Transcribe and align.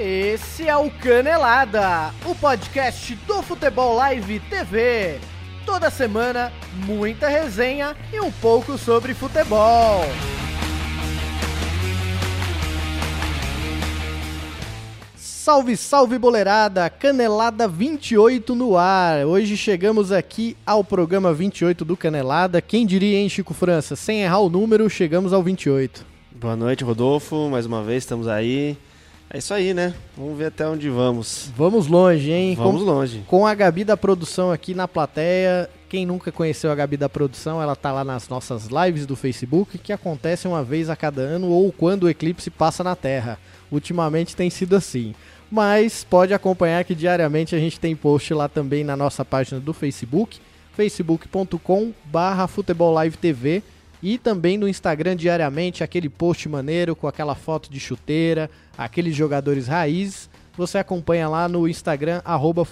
Esse 0.00 0.68
é 0.68 0.76
o 0.76 0.88
Canelada, 0.88 2.14
o 2.24 2.32
podcast 2.32 3.16
do 3.26 3.42
Futebol 3.42 3.96
Live 3.96 4.38
TV. 4.48 5.18
Toda 5.66 5.90
semana, 5.90 6.52
muita 6.86 7.26
resenha 7.26 7.96
e 8.12 8.20
um 8.20 8.30
pouco 8.30 8.78
sobre 8.78 9.12
futebol. 9.12 10.02
Salve, 15.16 15.76
salve 15.76 16.16
boleirada! 16.16 16.88
Canelada 16.88 17.66
28 17.66 18.54
no 18.54 18.76
ar. 18.76 19.26
Hoje 19.26 19.56
chegamos 19.56 20.12
aqui 20.12 20.56
ao 20.64 20.84
programa 20.84 21.34
28 21.34 21.84
do 21.84 21.96
Canelada. 21.96 22.62
Quem 22.62 22.86
diria, 22.86 23.18
hein, 23.18 23.28
Chico 23.28 23.52
França? 23.52 23.96
Sem 23.96 24.22
errar 24.22 24.38
o 24.38 24.48
número, 24.48 24.88
chegamos 24.88 25.32
ao 25.32 25.42
28. 25.42 26.06
Boa 26.30 26.54
noite, 26.54 26.84
Rodolfo. 26.84 27.48
Mais 27.48 27.66
uma 27.66 27.82
vez 27.82 28.04
estamos 28.04 28.28
aí. 28.28 28.78
É 29.30 29.38
isso 29.38 29.52
aí, 29.52 29.74
né? 29.74 29.94
Vamos 30.16 30.38
ver 30.38 30.46
até 30.46 30.66
onde 30.66 30.88
vamos. 30.88 31.50
Vamos 31.56 31.86
longe, 31.86 32.30
hein? 32.30 32.54
Vamos 32.54 32.82
com, 32.82 32.86
longe. 32.86 33.24
Com 33.26 33.46
a 33.46 33.54
Gabi 33.54 33.84
da 33.84 33.96
produção 33.96 34.50
aqui 34.50 34.74
na 34.74 34.88
plateia. 34.88 35.68
Quem 35.88 36.06
nunca 36.06 36.32
conheceu 36.32 36.70
a 36.70 36.74
Gabi 36.74 36.96
da 36.96 37.08
produção, 37.08 37.60
ela 37.62 37.76
tá 37.76 37.92
lá 37.92 38.04
nas 38.04 38.28
nossas 38.28 38.68
lives 38.68 39.06
do 39.06 39.16
Facebook, 39.16 39.78
que 39.78 39.92
acontecem 39.92 40.50
uma 40.50 40.62
vez 40.62 40.90
a 40.90 40.96
cada 40.96 41.22
ano 41.22 41.48
ou 41.48 41.72
quando 41.72 42.04
o 42.04 42.08
eclipse 42.08 42.50
passa 42.50 42.84
na 42.84 42.96
Terra. 42.96 43.38
Ultimamente 43.70 44.34
tem 44.34 44.48
sido 44.50 44.76
assim 44.76 45.14
mas 45.50 46.04
pode 46.04 46.34
acompanhar 46.34 46.84
que 46.84 46.94
diariamente 46.94 47.54
a 47.54 47.58
gente 47.58 47.80
tem 47.80 47.96
post 47.96 48.32
lá 48.34 48.48
também 48.48 48.84
na 48.84 48.96
nossa 48.96 49.24
página 49.24 49.60
do 49.60 49.72
Facebook, 49.72 50.38
facebook.com 50.74 51.92
barra 52.04 52.48
TV 53.20 53.62
e 54.02 54.18
também 54.18 54.56
no 54.56 54.68
Instagram 54.68 55.16
diariamente 55.16 55.82
aquele 55.82 56.08
post 56.08 56.48
maneiro 56.48 56.94
com 56.94 57.06
aquela 57.06 57.34
foto 57.34 57.70
de 57.70 57.80
chuteira, 57.80 58.50
aqueles 58.76 59.14
jogadores 59.14 59.66
raízes, 59.66 60.28
você 60.56 60.78
acompanha 60.78 61.28
lá 61.28 61.48
no 61.48 61.68
Instagram 61.68 62.20
arroba 62.24 62.66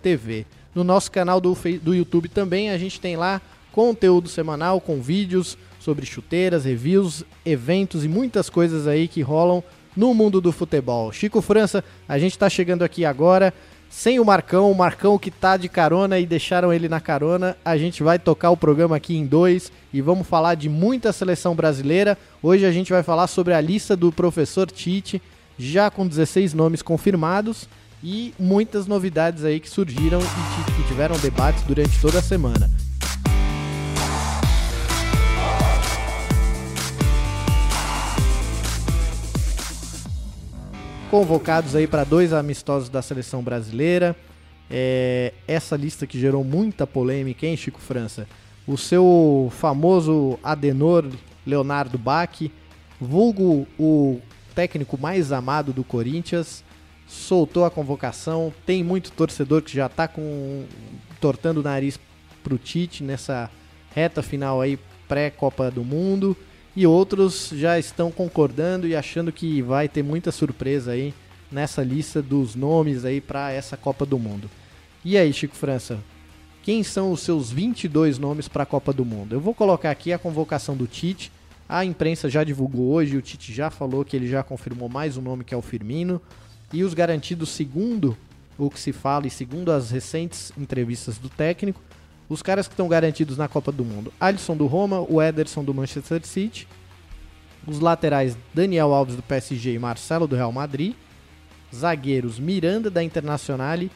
TV. 0.00 0.46
No 0.74 0.84
nosso 0.84 1.10
canal 1.10 1.40
do, 1.40 1.56
do 1.82 1.94
YouTube 1.94 2.28
também 2.28 2.70
a 2.70 2.78
gente 2.78 3.00
tem 3.00 3.16
lá 3.16 3.40
conteúdo 3.72 4.28
semanal 4.28 4.80
com 4.80 5.00
vídeos 5.00 5.56
sobre 5.78 6.04
chuteiras, 6.04 6.64
reviews, 6.64 7.24
eventos 7.44 8.04
e 8.04 8.08
muitas 8.08 8.50
coisas 8.50 8.86
aí 8.86 9.06
que 9.06 9.22
rolam 9.22 9.62
no 9.96 10.12
mundo 10.12 10.40
do 10.40 10.52
futebol. 10.52 11.10
Chico 11.12 11.40
França, 11.40 11.82
a 12.08 12.18
gente 12.18 12.32
está 12.32 12.50
chegando 12.50 12.82
aqui 12.82 13.04
agora 13.04 13.54
sem 13.88 14.20
o 14.20 14.24
Marcão, 14.24 14.70
o 14.70 14.74
Marcão 14.74 15.18
que 15.18 15.30
tá 15.30 15.56
de 15.56 15.68
carona 15.68 16.18
e 16.18 16.26
deixaram 16.26 16.72
ele 16.72 16.88
na 16.88 17.00
carona. 17.00 17.56
A 17.64 17.76
gente 17.76 18.02
vai 18.02 18.18
tocar 18.18 18.50
o 18.50 18.56
programa 18.56 18.96
aqui 18.96 19.16
em 19.16 19.26
dois 19.26 19.72
e 19.92 20.00
vamos 20.00 20.26
falar 20.26 20.54
de 20.54 20.68
muita 20.68 21.12
seleção 21.12 21.54
brasileira. 21.54 22.18
Hoje 22.42 22.66
a 22.66 22.72
gente 22.72 22.92
vai 22.92 23.02
falar 23.02 23.26
sobre 23.26 23.54
a 23.54 23.60
lista 23.60 23.96
do 23.96 24.12
professor 24.12 24.70
Tite, 24.70 25.22
já 25.58 25.90
com 25.90 26.06
16 26.06 26.52
nomes 26.54 26.82
confirmados 26.82 27.68
e 28.02 28.34
muitas 28.38 28.86
novidades 28.86 29.44
aí 29.44 29.58
que 29.58 29.70
surgiram 29.70 30.20
e 30.20 30.72
que 30.72 30.88
tiveram 30.88 31.16
debates 31.18 31.62
durante 31.64 32.00
toda 32.00 32.18
a 32.18 32.22
semana. 32.22 32.70
Convocados 41.10 41.76
aí 41.76 41.86
para 41.86 42.04
dois 42.04 42.32
amistosos 42.32 42.88
da 42.88 43.00
seleção 43.00 43.42
brasileira. 43.42 44.16
É, 44.68 45.32
essa 45.46 45.76
lista 45.76 46.06
que 46.06 46.18
gerou 46.18 46.42
muita 46.42 46.86
polêmica, 46.86 47.46
hein, 47.46 47.56
Chico 47.56 47.80
França? 47.80 48.26
O 48.66 48.76
seu 48.76 49.48
famoso 49.52 50.38
Adenor 50.42 51.08
Leonardo 51.46 51.96
Bach, 51.96 52.50
vulgo 53.00 53.66
o 53.78 54.20
técnico 54.54 54.98
mais 54.98 55.30
amado 55.30 55.72
do 55.72 55.84
Corinthians, 55.84 56.64
soltou 57.06 57.64
a 57.64 57.70
convocação. 57.70 58.52
Tem 58.64 58.82
muito 58.82 59.12
torcedor 59.12 59.62
que 59.62 59.72
já 59.72 59.86
está 59.86 60.08
com 60.08 60.64
tortando 61.20 61.60
o 61.60 61.62
nariz 61.62 61.98
pro 62.42 62.58
Tite 62.58 63.04
nessa 63.04 63.48
reta 63.94 64.22
final 64.22 64.60
aí 64.60 64.78
pré-Copa 65.06 65.70
do 65.70 65.84
Mundo 65.84 66.36
e 66.76 66.86
outros 66.86 67.50
já 67.54 67.78
estão 67.78 68.12
concordando 68.12 68.86
e 68.86 68.94
achando 68.94 69.32
que 69.32 69.62
vai 69.62 69.88
ter 69.88 70.02
muita 70.02 70.30
surpresa 70.30 70.92
aí 70.92 71.14
nessa 71.50 71.82
lista 71.82 72.20
dos 72.20 72.54
nomes 72.54 73.06
aí 73.06 73.18
para 73.18 73.50
essa 73.50 73.78
Copa 73.78 74.04
do 74.04 74.18
Mundo. 74.18 74.50
E 75.02 75.16
aí, 75.16 75.32
Chico 75.32 75.56
França, 75.56 75.98
quem 76.62 76.82
são 76.82 77.12
os 77.12 77.20
seus 77.20 77.50
22 77.50 78.18
nomes 78.18 78.46
para 78.46 78.64
a 78.64 78.66
Copa 78.66 78.92
do 78.92 79.06
Mundo? 79.06 79.34
Eu 79.34 79.40
vou 79.40 79.54
colocar 79.54 79.90
aqui 79.90 80.12
a 80.12 80.18
convocação 80.18 80.76
do 80.76 80.86
Tite. 80.86 81.32
A 81.66 81.82
imprensa 81.82 82.28
já 82.28 82.44
divulgou 82.44 82.92
hoje, 82.92 83.16
o 83.16 83.22
Tite 83.22 83.54
já 83.54 83.70
falou 83.70 84.04
que 84.04 84.14
ele 84.14 84.28
já 84.28 84.42
confirmou 84.42 84.88
mais 84.88 85.16
um 85.16 85.22
nome 85.22 85.44
que 85.44 85.54
é 85.54 85.56
o 85.56 85.62
Firmino. 85.62 86.20
E 86.72 86.84
os 86.84 86.92
garantidos, 86.92 87.48
segundo 87.48 88.16
o 88.58 88.68
que 88.68 88.78
se 88.78 88.92
fala 88.92 89.26
e 89.26 89.30
segundo 89.30 89.72
as 89.72 89.90
recentes 89.90 90.52
entrevistas 90.58 91.16
do 91.16 91.28
técnico, 91.28 91.80
os 92.28 92.42
caras 92.42 92.66
que 92.66 92.74
estão 92.74 92.88
garantidos 92.88 93.36
na 93.36 93.48
Copa 93.48 93.70
do 93.70 93.84
Mundo: 93.84 94.12
Alisson 94.20 94.56
do 94.56 94.66
Roma, 94.66 95.00
o 95.00 95.22
Ederson 95.22 95.62
do 95.62 95.74
Manchester 95.74 96.26
City, 96.26 96.66
os 97.66 97.80
laterais 97.80 98.36
Daniel 98.54 98.92
Alves 98.92 99.16
do 99.16 99.22
PSG 99.22 99.74
e 99.74 99.78
Marcelo 99.78 100.26
do 100.26 100.36
Real 100.36 100.52
Madrid, 100.52 100.94
zagueiros 101.74 102.38
Miranda 102.38 102.90
da 102.90 103.02
Internazionale, 103.02 103.90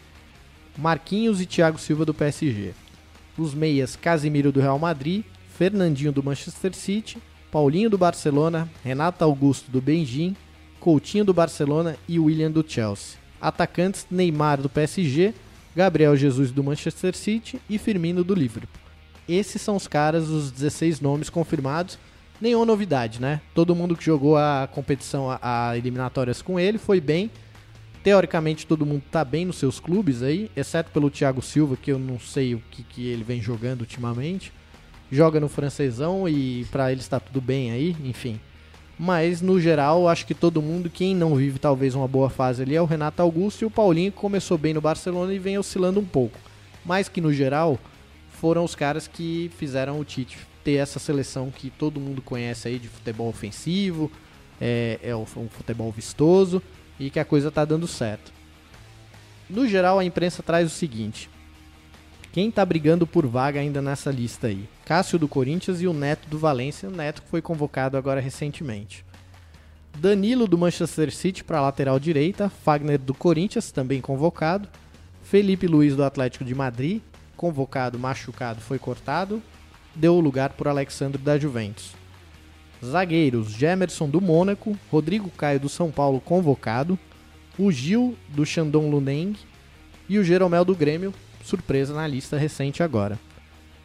Marquinhos 0.77 1.41
e 1.41 1.47
Thiago 1.47 1.79
Silva 1.79 2.05
do 2.05 2.15
PSG. 2.15 2.73
Os 3.39 3.55
meias 3.55 3.97
Casimiro 3.97 4.53
do 4.53 4.61
Real 4.61 4.79
Madrid, 4.79 5.25
Fernandinho 5.57 6.13
do 6.13 6.23
Manchester 6.23 6.75
City, 6.75 7.19
Paulinho 7.51 7.91
do 7.91 7.99
Barcelona, 7.99 8.69
Renato 8.85 9.25
Augusto 9.25 9.71
do 9.71 9.81
Benjim, 9.81 10.37
Coutinho 10.79 11.25
do 11.25 11.35
Barcelona 11.35 11.97
e 12.09 12.19
William 12.19 12.51
do 12.51 12.65
Chelsea. 12.67 13.19
Atacantes 13.41 14.07
Neymar 14.11 14.61
do 14.61 14.69
PSG, 14.69 15.35
Gabriel 15.75 16.17
Jesus 16.17 16.51
do 16.51 16.65
Manchester 16.65 17.17
City 17.17 17.61
e 17.69 17.79
Firmino 17.79 18.25
do 18.25 18.35
Liverpool. 18.35 18.81
Esses 19.29 19.63
são 19.63 19.77
os 19.77 19.87
caras, 19.87 20.29
os 20.29 20.51
16 20.51 21.01
nomes 21.01 21.31
confirmados. 21.31 21.99
Nenhuma 22.41 22.67
novidade, 22.67 23.21
né? 23.21 23.41
Todo 23.55 23.75
mundo 23.77 23.95
que 23.95 24.05
jogou 24.05 24.37
a 24.37 24.69
competição, 24.73 25.27
a, 25.41 25.77
eliminatórias 25.77 26.43
com 26.43 26.59
ele, 26.59 26.79
foi 26.79 27.01
bem. 27.01 27.31
Teoricamente, 28.03 28.67
todo 28.67 28.87
mundo 28.87 29.03
tá 29.11 29.25
bem 29.25 29.45
nos 29.45 29.57
seus 29.57 29.79
clubes 29.79 30.23
aí, 30.23 30.51
exceto 30.57 30.91
pelo 30.91 31.11
Thiago 31.11 31.43
Silva, 31.43 31.77
que 31.77 31.93
eu 31.93 31.99
não 31.99 32.19
sei 32.19 32.55
o 32.55 32.63
que, 32.71 32.83
que 32.83 33.07
ele 33.07 33.23
vem 33.23 33.43
jogando 33.43 33.83
ultimamente. 33.83 34.53
Joga 35.13 35.39
no 35.39 35.49
francesão 35.49 36.27
e 36.29 36.65
para 36.71 36.91
ele 36.91 37.01
está 37.01 37.21
tudo 37.21 37.41
bem 37.41 37.71
aí, 37.71 37.95
enfim. 38.03 38.41
Mas 39.03 39.41
no 39.41 39.59
geral, 39.59 40.07
acho 40.07 40.27
que 40.27 40.35
todo 40.35 40.61
mundo, 40.61 40.91
quem 40.91 41.17
não 41.17 41.35
vive 41.35 41.59
talvez 41.59 41.95
uma 41.95 42.07
boa 42.07 42.29
fase 42.29 42.61
ali 42.61 42.77
é 42.77 42.83
o 42.83 42.85
Renato 42.85 43.23
Augusto 43.23 43.63
e 43.63 43.65
o 43.65 43.71
Paulinho, 43.71 44.13
que 44.13 44.19
começou 44.19 44.59
bem 44.59 44.75
no 44.75 44.81
Barcelona 44.83 45.33
e 45.33 45.39
vem 45.39 45.57
oscilando 45.57 45.99
um 45.99 46.05
pouco. 46.05 46.39
Mas 46.85 47.09
que 47.09 47.19
no 47.19 47.33
geral 47.33 47.79
foram 48.29 48.63
os 48.63 48.75
caras 48.75 49.09
que 49.09 49.51
fizeram 49.57 49.99
o 49.99 50.05
Tite 50.05 50.37
ter 50.63 50.75
essa 50.75 50.99
seleção 50.99 51.51
que 51.51 51.71
todo 51.71 51.99
mundo 51.99 52.21
conhece 52.21 52.69
aí 52.69 52.79
de 52.79 52.89
futebol 52.89 53.31
ofensivo, 53.31 54.13
é, 54.61 55.01
é 55.03 55.17
um 55.17 55.25
futebol 55.25 55.91
vistoso 55.91 56.63
e 56.99 57.09
que 57.09 57.19
a 57.19 57.25
coisa 57.25 57.51
tá 57.51 57.65
dando 57.65 57.87
certo. 57.87 58.31
No 59.49 59.67
geral, 59.67 59.99
a 59.99 60.05
imprensa 60.05 60.43
traz 60.43 60.67
o 60.67 60.75
seguinte: 60.75 61.31
quem 62.33 62.51
tá 62.51 62.65
brigando 62.65 63.07
por 63.07 63.27
vaga 63.27 63.59
ainda 63.59 63.83
nessa 63.83 64.11
lista 64.11 64.47
aí? 64.47 64.69
Cássio 64.85 65.19
do 65.19 65.27
Corinthians 65.27 65.81
e 65.81 65.87
o 65.87 65.93
Neto 65.93 66.29
do 66.29 66.39
Valência, 66.39 66.89
o 66.89 66.93
Neto 66.93 67.23
que 67.23 67.29
foi 67.29 67.43
convocado 67.43 67.97
agora 67.97 68.21
recentemente. 68.21 69.05
Danilo 69.99 70.47
do 70.47 70.57
Manchester 70.57 71.13
City 71.13 71.43
para 71.43 71.61
lateral 71.61 71.99
direita, 71.99 72.49
Fagner 72.49 72.99
do 72.99 73.13
Corinthians 73.13 73.73
também 73.73 74.01
convocado, 74.01 74.69
Felipe 75.25 75.67
Luiz 75.67 75.97
do 75.97 76.05
Atlético 76.05 76.45
de 76.45 76.55
Madrid, 76.55 77.03
convocado, 77.37 77.99
machucado, 77.99 78.61
foi 78.61 78.79
cortado, 78.79 79.43
deu 79.95 80.15
o 80.15 80.21
lugar 80.21 80.51
por 80.51 80.69
Alexandre 80.69 81.21
da 81.21 81.37
Juventus. 81.37 81.93
Zagueiros: 82.85 83.51
Gemerson 83.51 84.09
do 84.09 84.21
Mônaco, 84.21 84.79
Rodrigo 84.91 85.31
Caio 85.31 85.61
do 85.61 85.69
São 85.69 85.91
Paulo 85.91 86.21
convocado, 86.21 86.99
o 87.59 87.71
Gil 87.73 88.17
do 88.29 88.47
Shandong 88.47 88.89
Luneng 88.89 89.37
e 90.09 90.19
o 90.19 90.25
Jeromel 90.25 90.65
do 90.65 90.75
Grêmio, 90.75 91.13
surpresa 91.43 91.95
na 91.95 92.07
lista 92.07 92.37
recente 92.37 92.83
agora. 92.83 93.19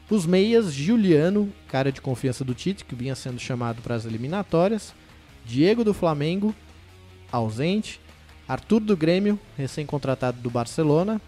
Os 0.10 0.25
meias, 0.25 0.72
Juliano, 0.72 1.52
cara 1.68 1.92
de 1.92 2.00
confiança 2.00 2.44
do 2.44 2.54
Tite, 2.54 2.86
que 2.86 2.94
vinha 2.94 3.16
sendo 3.16 3.40
chamado 3.40 3.81
para 3.81 3.96
as 3.96 4.06
eliminatórias. 4.06 4.94
Diego 5.44 5.84
do 5.84 5.94
Flamengo, 5.94 6.54
ausente. 7.31 8.00
Arthur 8.48 8.80
do 8.80 8.96
Grêmio, 8.96 9.40
recém-contratado 9.57 10.40
do 10.40 10.50
Barcelona. 10.52 11.19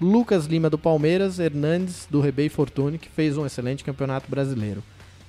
Lucas 0.00 0.46
Lima 0.46 0.70
do 0.70 0.78
Palmeiras, 0.78 1.38
Hernandes 1.38 2.06
do 2.10 2.20
Rebei 2.20 2.48
Fortune, 2.48 2.98
que 2.98 3.08
fez 3.08 3.36
um 3.36 3.44
excelente 3.44 3.84
campeonato 3.84 4.30
brasileiro. 4.30 4.82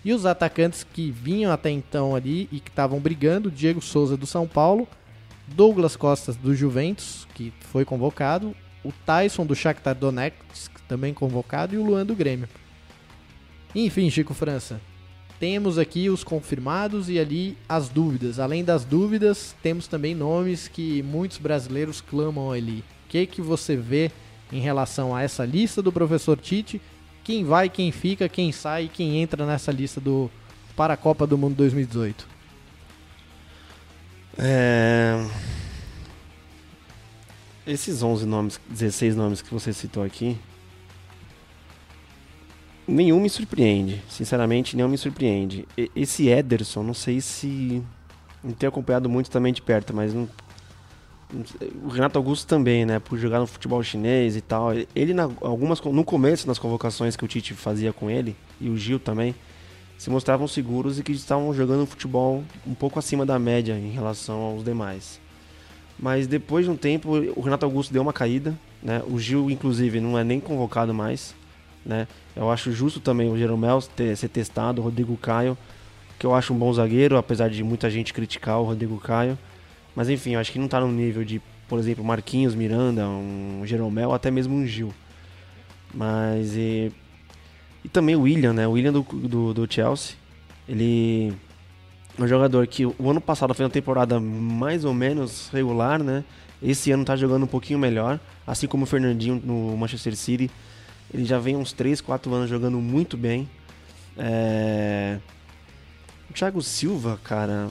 E 0.04 0.13
os 0.13 0.25
atacantes 0.25 0.86
que 0.86 1.12
vinham 1.12 1.51
até 1.51 1.69
então 1.69 2.16
ali 2.16 2.48
e 2.51 2.62
que 2.62 2.69
estavam 2.69 3.00
brigando, 3.00 3.51
Diego 3.51 3.81
Souza 3.81 4.16
do 4.16 4.25
São 4.25 4.48
Paulo, 4.48 4.88
Douglas 5.48 5.98
Costas 5.98 6.38
do 6.38 6.56
Juventus, 6.56 7.28
que 7.33 7.54
foi 7.72 7.83
convocado, 7.83 8.56
o 8.88 8.94
Tyson 9.06 9.45
do 9.45 9.54
Shakhtar 9.54 9.94
Donetsk, 9.94 10.72
também 10.88 11.13
convocado, 11.13 11.75
e 11.75 11.78
o 11.78 11.84
Luan 11.84 12.06
do 12.06 12.16
Grêmio. 12.16 12.48
Enfim, 13.75 14.10
Chico 14.10 14.34
França, 14.34 14.80
temos 15.38 15.78
aqui 15.78 16.10
os 16.10 16.24
confirmados 16.24 17.10
e 17.10 17.19
ali 17.19 17.57
as 17.68 17.89
dúvidas. 17.89 18.39
Além 18.39 18.63
das 18.63 18.86
dúvidas, 18.86 19.54
temos 19.62 19.88
também 19.88 20.16
nomes 20.16 20.69
que 20.69 21.04
muitos 21.04 21.38
brasileiros 21.38 22.00
clamam 22.00 22.50
ali. 22.50 22.80
O 22.80 23.10
que, 23.10 23.25
que 23.25 23.42
você 23.42 23.75
vê 23.75 24.10
em 24.54 24.62
relação 24.62 25.13
a 25.13 25.22
essa 25.22 25.44
lista 25.44 25.81
do 25.81 25.92
professor 25.92 26.38
Tite? 26.38 26.81
Quem 27.25 27.44
vai, 27.44 27.68
quem 27.68 27.92
fica, 27.92 28.30
quem 28.30 28.54
sai, 28.54 28.90
quem 28.92 29.18
entra 29.18 29.45
nessa 29.45 29.69
lista 29.69 30.00
do 30.00 30.31
para 30.78 30.94
a 30.94 30.98
Copa 30.98 31.28
do 31.28 31.38
Mundo 31.38 31.56
2018? 31.56 32.25
É... 34.38 35.28
Esses 37.68 38.02
11 38.02 38.25
nomes, 38.25 38.62
16 38.69 39.18
nomes 39.18 39.42
que 39.42 39.54
você 39.54 39.74
citou 39.74 40.02
aqui, 40.02 40.38
nenhum 42.88 43.19
me 43.19 43.30
surpreende. 43.30 44.02
Sinceramente, 44.08 44.74
nenhum 44.78 44.88
me 44.88 44.98
surpreende. 44.98 45.68
Esse 45.94 46.30
Ederson, 46.30 46.81
não 46.81 46.94
sei 46.94 47.19
se. 47.19 47.84
Não 48.42 48.54
tenho 48.54 48.69
acompanhado 48.69 49.10
muito 49.10 49.30
também 49.30 49.52
de 49.52 49.62
perto, 49.62 49.94
mas 49.94 50.14
não, 50.14 50.30
o 51.84 51.90
Renato 51.90 52.18
Augusto 52.18 52.48
também, 52.48 52.86
né? 52.86 53.00
Por 53.00 53.18
jogar 53.18 53.40
no 53.40 53.48
futebol 53.48 53.84
chinês 53.84 54.38
e 54.38 54.42
tal. 54.42 54.69
Ele, 54.96 55.14
na, 55.14 55.24
algumas, 55.42 55.81
no 55.81 56.06
começo, 56.06 56.48
nas 56.48 56.58
convocações 56.58 57.18
que 57.18 57.25
o 57.25 57.28
Tite 57.28 57.54
fazia 57.54 57.92
com 57.92 58.10
ele, 58.10 58.34
e 58.62 58.69
o 58.69 58.78
Gil 58.78 58.98
também, 58.98 59.36
se 59.98 60.10
mostravam 60.10 60.48
seguros 60.48 61.00
e 61.00 61.04
que 61.04 61.12
estavam 61.12 61.54
jogando 61.54 61.86
futebol 61.86 62.46
um 62.66 62.74
pouco 62.74 62.98
acima 62.98 63.25
da 63.25 63.38
média 63.38 63.74
em 63.74 63.92
relação 63.92 64.40
aos 64.40 64.64
demais. 64.64 65.27
Mas 66.00 66.28
depois 66.28 66.66
de 66.66 66.72
um 66.72 66.76
tempo, 66.76 67.10
o 67.36 67.42
Renato 67.42 67.66
Augusto 67.66 67.92
deu 67.92 68.02
uma 68.02 68.14
caída, 68.14 68.58
né? 68.84 69.02
O 69.08 69.20
Gil, 69.20 69.50
inclusive, 69.50 70.00
não 70.00 70.18
é 70.18 70.24
nem 70.24 70.40
convocado 70.40 70.94
mais, 70.94 71.34
né? 71.86 72.08
Eu 72.36 72.52
acho 72.52 72.72
justo 72.72 73.00
também 73.00 73.32
o 73.32 73.38
Jeromel 73.38 73.82
ter, 73.96 74.16
ser 74.16 74.30
testado, 74.30 74.82
o 74.82 74.84
Rodrigo 74.84 75.18
Caio, 75.18 75.58
que 76.20 76.26
eu 76.26 76.36
acho 76.36 76.54
um 76.54 76.58
bom 76.58 76.72
zagueiro, 76.72 77.18
apesar 77.18 77.50
de 77.50 77.64
muita 77.64 77.90
gente 77.90 78.14
criticar 78.14 78.60
o 78.60 78.64
Rodrigo 78.64 78.98
Caio. 79.00 79.38
Mas 79.96 80.10
enfim, 80.10 80.34
eu 80.36 80.40
acho 80.40 80.52
que 80.52 80.60
não 80.60 80.66
está 80.66 80.80
no 80.80 80.92
nível 80.92 81.24
de, 81.24 81.42
por 81.68 81.80
exemplo, 81.80 82.04
Marquinhos, 82.04 82.54
Miranda, 82.54 83.08
um 83.08 83.64
Jeromel, 83.66 84.14
até 84.14 84.30
mesmo 84.30 84.56
um 84.56 84.66
Gil. 84.68 84.94
Mas 85.92 86.56
e, 86.56 86.92
e 87.84 87.90
também 87.90 88.16
o 88.16 88.22
William, 88.22 88.54
né? 88.54 88.68
O 88.68 88.72
William 88.72 88.94
do, 88.94 89.02
do, 89.02 89.54
do 89.54 89.74
Chelsea. 89.74 90.16
Ele 90.70 91.34
um 92.19 92.28
jogador 92.28 92.66
que 92.68 92.86
o 92.86 93.10
ano 93.10 93.22
passado 93.22 93.54
fez 93.54 93.66
uma 93.66 93.72
temporada 93.72 94.19
mais 94.19 94.84
ou 94.86 94.94
menos 94.94 95.50
regular, 95.52 96.02
né? 96.02 96.24
Esse 96.62 96.92
ano 96.92 97.06
tá 97.06 97.16
jogando 97.16 97.44
um 97.44 97.48
pouquinho 97.48 97.78
melhor, 97.78 98.19
assim 98.46 98.68
como 98.68 98.84
o 98.84 98.88
Fernandinho 98.88 99.42
no 99.44 99.78
Manchester 99.78 100.16
City. 100.16 100.50
Ele 101.14 101.24
já 101.24 101.38
vem 101.40 101.56
uns 101.56 101.72
3, 101.72 102.02
4 102.02 102.34
anos 102.34 102.50
jogando 102.50 102.80
muito 102.80 103.16
bem. 103.16 103.48
É... 104.18 105.19
O 106.30 106.34
Thiago 106.34 106.62
Silva, 106.62 107.19
cara, 107.24 107.69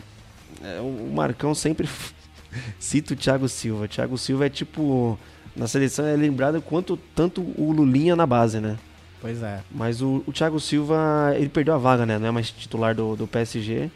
é, 0.62 0.80
o 0.80 1.12
Marcão 1.12 1.54
sempre 1.54 1.88
cita 2.78 3.14
o 3.14 3.16
Thiago 3.16 3.48
Silva. 3.48 3.84
O 3.84 3.88
Thiago 3.88 4.16
Silva 4.16 4.46
é 4.46 4.48
tipo 4.48 5.18
na 5.56 5.66
seleção 5.66 6.06
é 6.06 6.14
lembrado 6.14 6.60
quanto 6.60 6.98
tanto 7.14 7.40
o 7.56 7.72
Lulinha 7.72 8.14
na 8.14 8.26
base, 8.26 8.60
né? 8.60 8.76
Pois 9.20 9.42
é. 9.42 9.62
Mas 9.70 10.02
o, 10.02 10.22
o 10.26 10.32
Thiago 10.32 10.60
Silva, 10.60 11.32
ele 11.34 11.48
perdeu 11.48 11.74
a 11.74 11.78
vaga, 11.78 12.04
né? 12.04 12.18
Não 12.18 12.28
é 12.28 12.30
mais 12.30 12.50
titular 12.50 12.94
do, 12.94 13.16
do 13.16 13.26
PSG. 13.26 13.90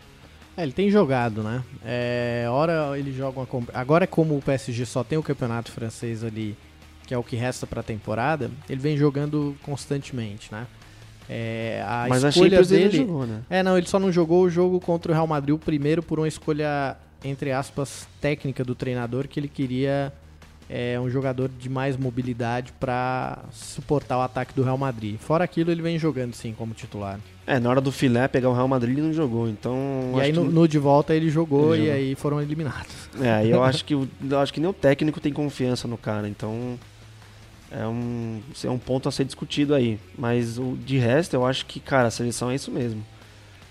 É, 0.60 0.62
ele 0.62 0.72
tem 0.72 0.90
jogado, 0.90 1.42
né? 1.42 1.62
É, 1.84 2.46
hora 2.50 2.98
ele 2.98 3.12
joga 3.12 3.40
uma. 3.40 3.66
Agora, 3.72 4.06
como 4.06 4.36
o 4.36 4.42
PSG 4.42 4.84
só 4.84 5.02
tem 5.02 5.16
o 5.16 5.22
campeonato 5.22 5.72
francês 5.72 6.22
ali, 6.22 6.56
que 7.06 7.14
é 7.14 7.18
o 7.18 7.22
que 7.22 7.34
resta 7.34 7.66
para 7.66 7.80
a 7.80 7.82
temporada, 7.82 8.50
ele 8.68 8.80
vem 8.80 8.96
jogando 8.96 9.56
constantemente, 9.62 10.52
né? 10.52 10.66
É, 11.28 11.82
a 11.86 12.06
Mas 12.08 12.22
escolha 12.24 12.58
a 12.58 12.62
dele. 12.62 12.84
Ele 12.84 12.96
jogou, 12.98 13.26
né? 13.26 13.42
É, 13.48 13.62
não, 13.62 13.78
ele 13.78 13.86
só 13.86 13.98
não 13.98 14.12
jogou 14.12 14.42
o 14.42 14.50
jogo 14.50 14.78
contra 14.80 15.12
o 15.12 15.14
Real 15.14 15.26
Madrid, 15.26 15.54
o 15.54 15.58
primeiro 15.58 16.02
por 16.02 16.18
uma 16.18 16.28
escolha, 16.28 16.96
entre 17.24 17.52
aspas, 17.52 18.06
técnica 18.20 18.62
do 18.62 18.74
treinador, 18.74 19.28
que 19.28 19.40
ele 19.40 19.48
queria 19.48 20.12
é, 20.70 21.00
um 21.00 21.10
jogador 21.10 21.50
de 21.58 21.68
mais 21.68 21.96
mobilidade 21.96 22.72
para 22.78 23.40
suportar 23.50 24.18
o 24.18 24.22
ataque 24.22 24.54
do 24.54 24.62
Real 24.62 24.78
Madrid. 24.78 25.18
Fora 25.18 25.42
aquilo, 25.42 25.70
ele 25.70 25.82
vem 25.82 25.98
jogando 25.98 26.32
sim 26.34 26.54
como 26.56 26.72
titular. 26.72 27.18
É, 27.46 27.58
na 27.58 27.68
hora 27.68 27.80
do 27.80 27.90
filé 27.90 28.28
pegar 28.28 28.48
o 28.48 28.54
Real 28.54 28.68
Madrid 28.68 28.96
ele 28.96 29.06
não 29.06 29.12
jogou, 29.12 29.48
então. 29.48 30.12
E 30.16 30.20
aí 30.20 30.32
no, 30.32 30.46
que... 30.46 30.52
no, 30.52 30.68
de 30.68 30.78
volta 30.78 31.14
ele 31.14 31.28
jogou 31.28 31.74
ele 31.74 31.82
e 31.82 31.86
jogou. 31.86 32.00
aí 32.00 32.14
foram 32.14 32.40
eliminados. 32.40 32.94
É, 33.20 33.44
eu 33.46 33.62
acho 33.64 33.84
que 33.84 33.94
eu 33.94 34.38
acho 34.38 34.52
que 34.52 34.60
nem 34.60 34.70
o 34.70 34.72
técnico 34.72 35.18
tem 35.18 35.32
confiança 35.32 35.88
no 35.88 35.98
cara, 35.98 36.28
então 36.28 36.78
é 37.70 37.86
um, 37.86 38.40
é 38.64 38.70
um 38.70 38.78
ponto 38.78 39.08
a 39.08 39.12
ser 39.12 39.24
discutido 39.24 39.74
aí. 39.74 39.98
Mas 40.18 40.58
o, 40.58 40.76
de 40.76 40.98
resto, 40.98 41.34
eu 41.34 41.46
acho 41.46 41.66
que, 41.66 41.80
cara, 41.80 42.08
a 42.08 42.10
seleção 42.10 42.50
é 42.50 42.54
isso 42.54 42.70
mesmo. 42.70 43.04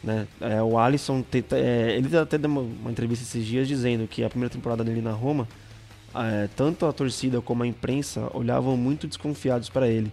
Né? 0.04 0.28
É, 0.40 0.62
o 0.64 0.78
Alisson, 0.78 1.22
tenta, 1.22 1.58
é, 1.58 1.98
ele 1.98 2.16
até 2.18 2.38
deu 2.38 2.50
uma, 2.50 2.62
uma, 2.62 2.92
entrevista 2.92 3.24
esses 3.24 3.46
dias 3.46 3.68
dizendo 3.68 4.08
que 4.08 4.24
a 4.24 4.30
primeira 4.30 4.54
temporada 4.54 4.84
dele 4.84 5.02
na 5.02 5.12
Roma, 5.12 5.46
é, 6.16 6.50
tanto 6.56 6.86
a 6.86 6.94
torcida 6.94 7.42
como 7.42 7.64
a 7.64 7.68
imprensa 7.68 8.30
olhavam 8.34 8.76
muito 8.76 9.08
desconfiados 9.08 9.70
para 9.70 9.88
ele 9.88 10.12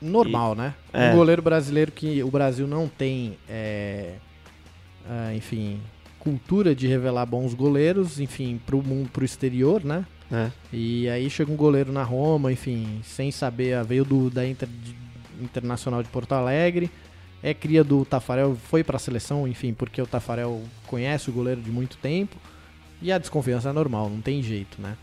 normal, 0.00 0.54
e, 0.54 0.58
né? 0.58 0.74
É. 0.92 1.10
Um 1.10 1.16
goleiro 1.16 1.42
brasileiro 1.42 1.90
que 1.90 2.22
o 2.22 2.30
Brasil 2.30 2.66
não 2.66 2.88
tem, 2.88 3.38
é, 3.48 4.14
é, 5.08 5.34
enfim, 5.34 5.80
cultura 6.18 6.74
de 6.74 6.86
revelar 6.86 7.26
bons 7.26 7.54
goleiros, 7.54 8.20
enfim, 8.20 8.60
pro 8.64 8.82
mundo, 8.82 9.10
pro 9.10 9.24
exterior, 9.24 9.84
né? 9.84 10.04
É. 10.30 10.50
E 10.72 11.08
aí 11.08 11.28
chega 11.28 11.50
um 11.52 11.56
goleiro 11.56 11.92
na 11.92 12.02
Roma, 12.02 12.52
enfim, 12.52 13.00
sem 13.02 13.30
saber, 13.30 13.82
veio 13.84 14.04
do 14.04 14.30
da 14.30 14.46
Inter, 14.46 14.68
de, 14.68 14.94
Internacional 15.40 16.02
de 16.02 16.08
Porto 16.08 16.32
Alegre, 16.32 16.90
é 17.42 17.52
cria 17.52 17.84
do 17.84 18.04
Tafarel, 18.04 18.56
foi 18.56 18.82
para 18.82 18.96
a 18.96 19.00
seleção, 19.00 19.46
enfim, 19.46 19.74
porque 19.74 20.00
o 20.00 20.06
Tafarel 20.06 20.62
conhece 20.86 21.28
o 21.28 21.32
goleiro 21.32 21.60
de 21.60 21.70
muito 21.70 21.96
tempo. 21.98 22.36
E 23.02 23.12
a 23.12 23.18
desconfiança 23.18 23.68
é 23.68 23.72
normal, 23.72 24.08
não 24.08 24.22
tem 24.22 24.42
jeito, 24.42 24.80
né? 24.80 24.96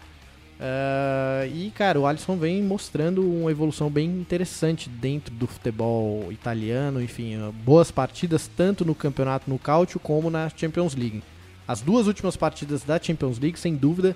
Uh, 0.62 1.48
e, 1.56 1.72
cara, 1.72 2.00
o 2.00 2.06
Alisson 2.06 2.38
vem 2.38 2.62
mostrando 2.62 3.28
uma 3.28 3.50
evolução 3.50 3.90
bem 3.90 4.08
interessante 4.08 4.88
dentro 4.88 5.34
do 5.34 5.48
futebol 5.48 6.31
italiano. 6.31 7.02
Enfim, 7.02 7.36
uh, 7.38 7.52
boas 7.52 7.90
partidas 7.90 8.48
tanto 8.48 8.86
no 8.86 8.94
campeonato 8.94 9.50
no 9.50 9.58
Cáutio 9.58 10.00
como 10.00 10.30
na 10.30 10.50
Champions 10.56 10.94
League. 10.94 11.24
As 11.68 11.81
duas 11.81 12.06
últimas 12.06 12.36
partidas 12.38 12.84
da 12.84 13.02
Champions 13.02 13.40
League, 13.40 13.60
sem 13.60 13.75
dúvida, 13.75 14.16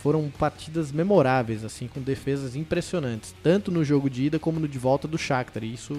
foram 0.00 0.28
partidas 0.36 0.90
memoráveis, 0.90 1.64
assim, 1.64 1.86
com 1.86 2.00
defesas 2.00 2.56
impressionantes, 2.56 3.32
tanto 3.40 3.70
no 3.70 3.84
jogo 3.84 4.10
de 4.10 4.24
ida 4.24 4.38
como 4.38 4.58
no 4.58 4.66
de 4.66 4.78
volta 4.78 5.06
do 5.06 5.16
Shakhtar. 5.16 5.62
E 5.62 5.74
isso 5.74 5.94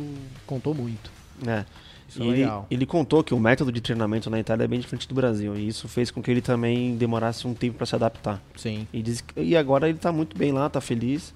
contou 0.46 0.74
muito. 0.74 1.10
É. 1.48 1.64
Isso 2.08 2.22
é 2.22 2.26
ele, 2.26 2.46
ele 2.70 2.86
contou 2.86 3.24
que 3.24 3.34
o 3.34 3.40
método 3.40 3.72
de 3.72 3.82
treinamento 3.82 4.30
na 4.30 4.40
Itália 4.40 4.66
é 4.66 4.68
bem 4.68 4.80
diferente 4.80 5.08
do 5.08 5.16
Brasil. 5.16 5.56
E 5.56 5.68
isso 5.68 5.88
fez 5.88 6.12
com 6.12 6.22
que 6.22 6.30
ele 6.30 6.42
também 6.42 6.96
demorasse 6.96 7.48
um 7.48 7.54
tempo 7.54 7.78
para 7.78 7.86
se 7.86 7.96
adaptar. 7.96 8.42
Sim. 8.56 8.88
E, 8.94 9.02
diz, 9.02 9.24
e 9.36 9.56
agora 9.56 9.88
ele 9.90 9.98
está 9.98 10.12
muito 10.12 10.38
bem 10.38 10.52
lá, 10.52 10.68
está 10.68 10.80
feliz. 10.80 11.34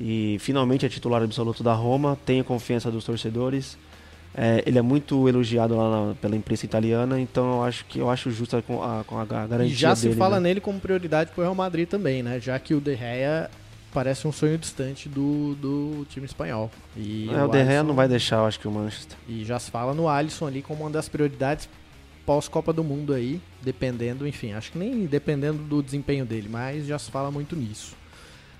E 0.00 0.36
finalmente 0.40 0.86
é 0.86 0.88
titular 0.88 1.22
absoluto 1.22 1.62
da 1.62 1.74
Roma, 1.74 2.18
tem 2.24 2.40
a 2.40 2.44
confiança 2.44 2.90
dos 2.90 3.04
torcedores. 3.04 3.76
É, 4.34 4.62
ele 4.64 4.78
é 4.78 4.82
muito 4.82 5.28
elogiado 5.28 5.76
lá 5.76 6.08
na, 6.08 6.14
pela 6.14 6.34
imprensa 6.34 6.64
italiana, 6.64 7.20
então 7.20 7.56
eu 7.56 7.64
acho 7.64 7.84
que 7.84 7.98
eu 7.98 8.08
acho 8.08 8.30
justo 8.30 8.56
a, 8.56 8.60
a, 8.60 9.20
a 9.20 9.24
garantia 9.46 9.66
E 9.66 9.68
já 9.68 9.94
se 9.94 10.10
fala 10.14 10.40
né? 10.40 10.48
nele 10.48 10.60
como 10.60 10.80
prioridade 10.80 11.30
para 11.32 11.40
o 11.40 11.44
Real 11.44 11.54
Madrid 11.54 11.86
também, 11.86 12.22
né? 12.22 12.40
Já 12.40 12.58
que 12.58 12.72
o 12.72 12.80
De 12.80 12.96
Gea 12.96 13.50
parece 13.92 14.26
um 14.26 14.32
sonho 14.32 14.58
distante 14.58 15.08
do, 15.08 15.54
do 15.56 16.06
time 16.08 16.26
espanhol. 16.26 16.70
E 16.96 17.28
é, 17.30 17.42
o, 17.42 17.46
o 17.46 17.48
De 17.48 17.64
Gea 17.64 17.82
não 17.82 17.94
vai 17.94 18.08
deixar, 18.08 18.36
eu 18.36 18.46
acho 18.46 18.58
que 18.58 18.66
o 18.66 18.70
Manchester. 18.70 19.16
E 19.28 19.44
já 19.44 19.58
se 19.58 19.70
fala 19.70 19.94
no 19.94 20.08
Alisson 20.08 20.46
ali 20.46 20.62
como 20.62 20.84
uma 20.84 20.90
das 20.90 21.08
prioridades 21.08 21.68
pós-Copa 22.24 22.72
do 22.72 22.84
Mundo 22.84 23.12
aí, 23.12 23.40
dependendo, 23.62 24.26
enfim, 24.26 24.52
acho 24.52 24.72
que 24.72 24.78
nem 24.78 25.06
dependendo 25.06 25.62
do 25.62 25.82
desempenho 25.82 26.24
dele, 26.24 26.48
mas 26.48 26.86
já 26.86 26.98
se 26.98 27.10
fala 27.10 27.30
muito 27.30 27.56
nisso. 27.56 27.96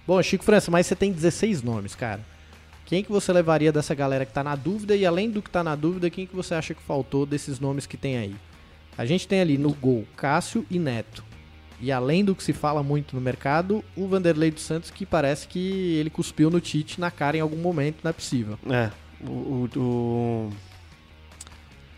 Bom, 0.07 0.21
Chico 0.23 0.45
França, 0.45 0.71
mas 0.71 0.87
você 0.87 0.97
tem 0.97 1.13
16 1.13 1.63
nomes, 1.63 1.95
cara. 1.95 2.21
Quem 2.85 3.05
que 3.05 3.13
você 3.13 3.33
levaria 3.33 3.73
dessa 3.73 3.95
galera 3.95 4.27
que 4.27 4.33
tá 4.33 4.43
na 4.43 4.57
dúvida 4.57 4.97
e 4.97 5.07
além 5.07 5.31
do 5.31 5.41
que 5.41 5.49
tá 5.49 5.63
na 5.63 5.77
dúvida, 5.77 6.11
quem 6.11 6.27
que 6.27 6.35
você 6.35 6.55
acha 6.55 6.75
que 6.75 6.83
faltou 6.83 7.25
desses 7.25 7.61
nomes 7.61 7.87
que 7.87 7.97
tem 7.97 8.19
aí? 8.19 8.35
A 8.99 9.07
gente 9.07 9.27
tem 9.27 9.41
ali 9.41 9.57
no 9.57 9.73
gol 9.73 10.05
Cássio 10.17 10.67
e 10.71 10.79
Neto. 10.79 11.25
E 11.83 11.91
além 11.91 12.25
do 12.25 12.33
que 12.33 12.45
se 12.45 12.53
fala 12.53 12.81
muito 12.81 13.17
no 13.17 13.21
mercado, 13.21 13.85
o 13.97 14.07
Vanderlei 14.07 14.53
dos 14.53 14.63
Santos 14.63 14.89
que 14.89 15.05
parece 15.05 15.49
que 15.49 15.97
ele 15.97 16.11
cuspiu 16.11 16.49
no 16.49 16.61
Tite 16.61 17.01
na 17.01 17.11
cara 17.11 17.37
em 17.37 17.41
algum 17.41 17.57
momento, 17.57 17.97
não 18.05 18.11
é 18.11 18.13
possível. 18.13 18.57
É. 18.71 18.89
O. 19.21 19.69
o, 19.77 19.79
o... 19.79 20.51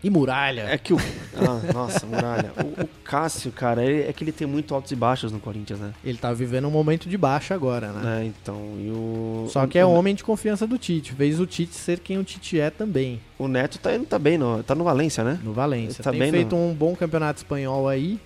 E 0.03 0.09
Muralha. 0.09 0.63
É 0.69 0.77
que 0.77 0.91
o. 0.91 0.97
Ah, 1.35 1.73
nossa, 1.73 2.05
Muralha. 2.05 2.51
O, 2.57 2.83
o 2.83 2.87
Cássio, 3.03 3.51
cara, 3.51 3.83
é 3.83 4.11
que 4.11 4.23
ele 4.23 4.31
tem 4.31 4.47
muito 4.47 4.73
altos 4.73 4.91
e 4.91 4.95
baixos 4.95 5.31
no 5.31 5.39
Corinthians, 5.39 5.79
né? 5.79 5.93
Ele 6.03 6.17
tá 6.17 6.33
vivendo 6.33 6.67
um 6.67 6.71
momento 6.71 7.07
de 7.07 7.17
baixa 7.17 7.53
agora, 7.53 7.91
né? 7.91 8.21
É, 8.21 8.25
então. 8.25 8.55
E 8.79 8.89
o... 8.89 9.47
Só 9.49 9.67
que 9.67 9.77
é 9.77 9.85
o... 9.85 9.91
homem 9.91 10.15
de 10.15 10.23
confiança 10.23 10.65
do 10.65 10.79
Tite. 10.79 11.13
Fez 11.13 11.39
o 11.39 11.45
Tite 11.45 11.75
ser 11.75 11.99
quem 11.99 12.17
o 12.17 12.23
Tite 12.23 12.59
é 12.59 12.71
também. 12.71 13.19
O 13.37 13.47
Neto 13.47 13.77
tá, 13.77 13.91
tá 14.09 14.17
bem, 14.17 14.37
no, 14.37 14.63
tá 14.63 14.73
no 14.73 14.83
Valência, 14.83 15.23
né? 15.23 15.39
No 15.43 15.53
Valência. 15.53 16.03
Tá 16.03 16.09
tem 16.09 16.19
bem 16.19 16.31
feito 16.31 16.55
no... 16.55 16.69
um 16.69 16.73
bom 16.73 16.95
campeonato 16.95 17.37
espanhol 17.37 17.87
aí. 17.87 18.19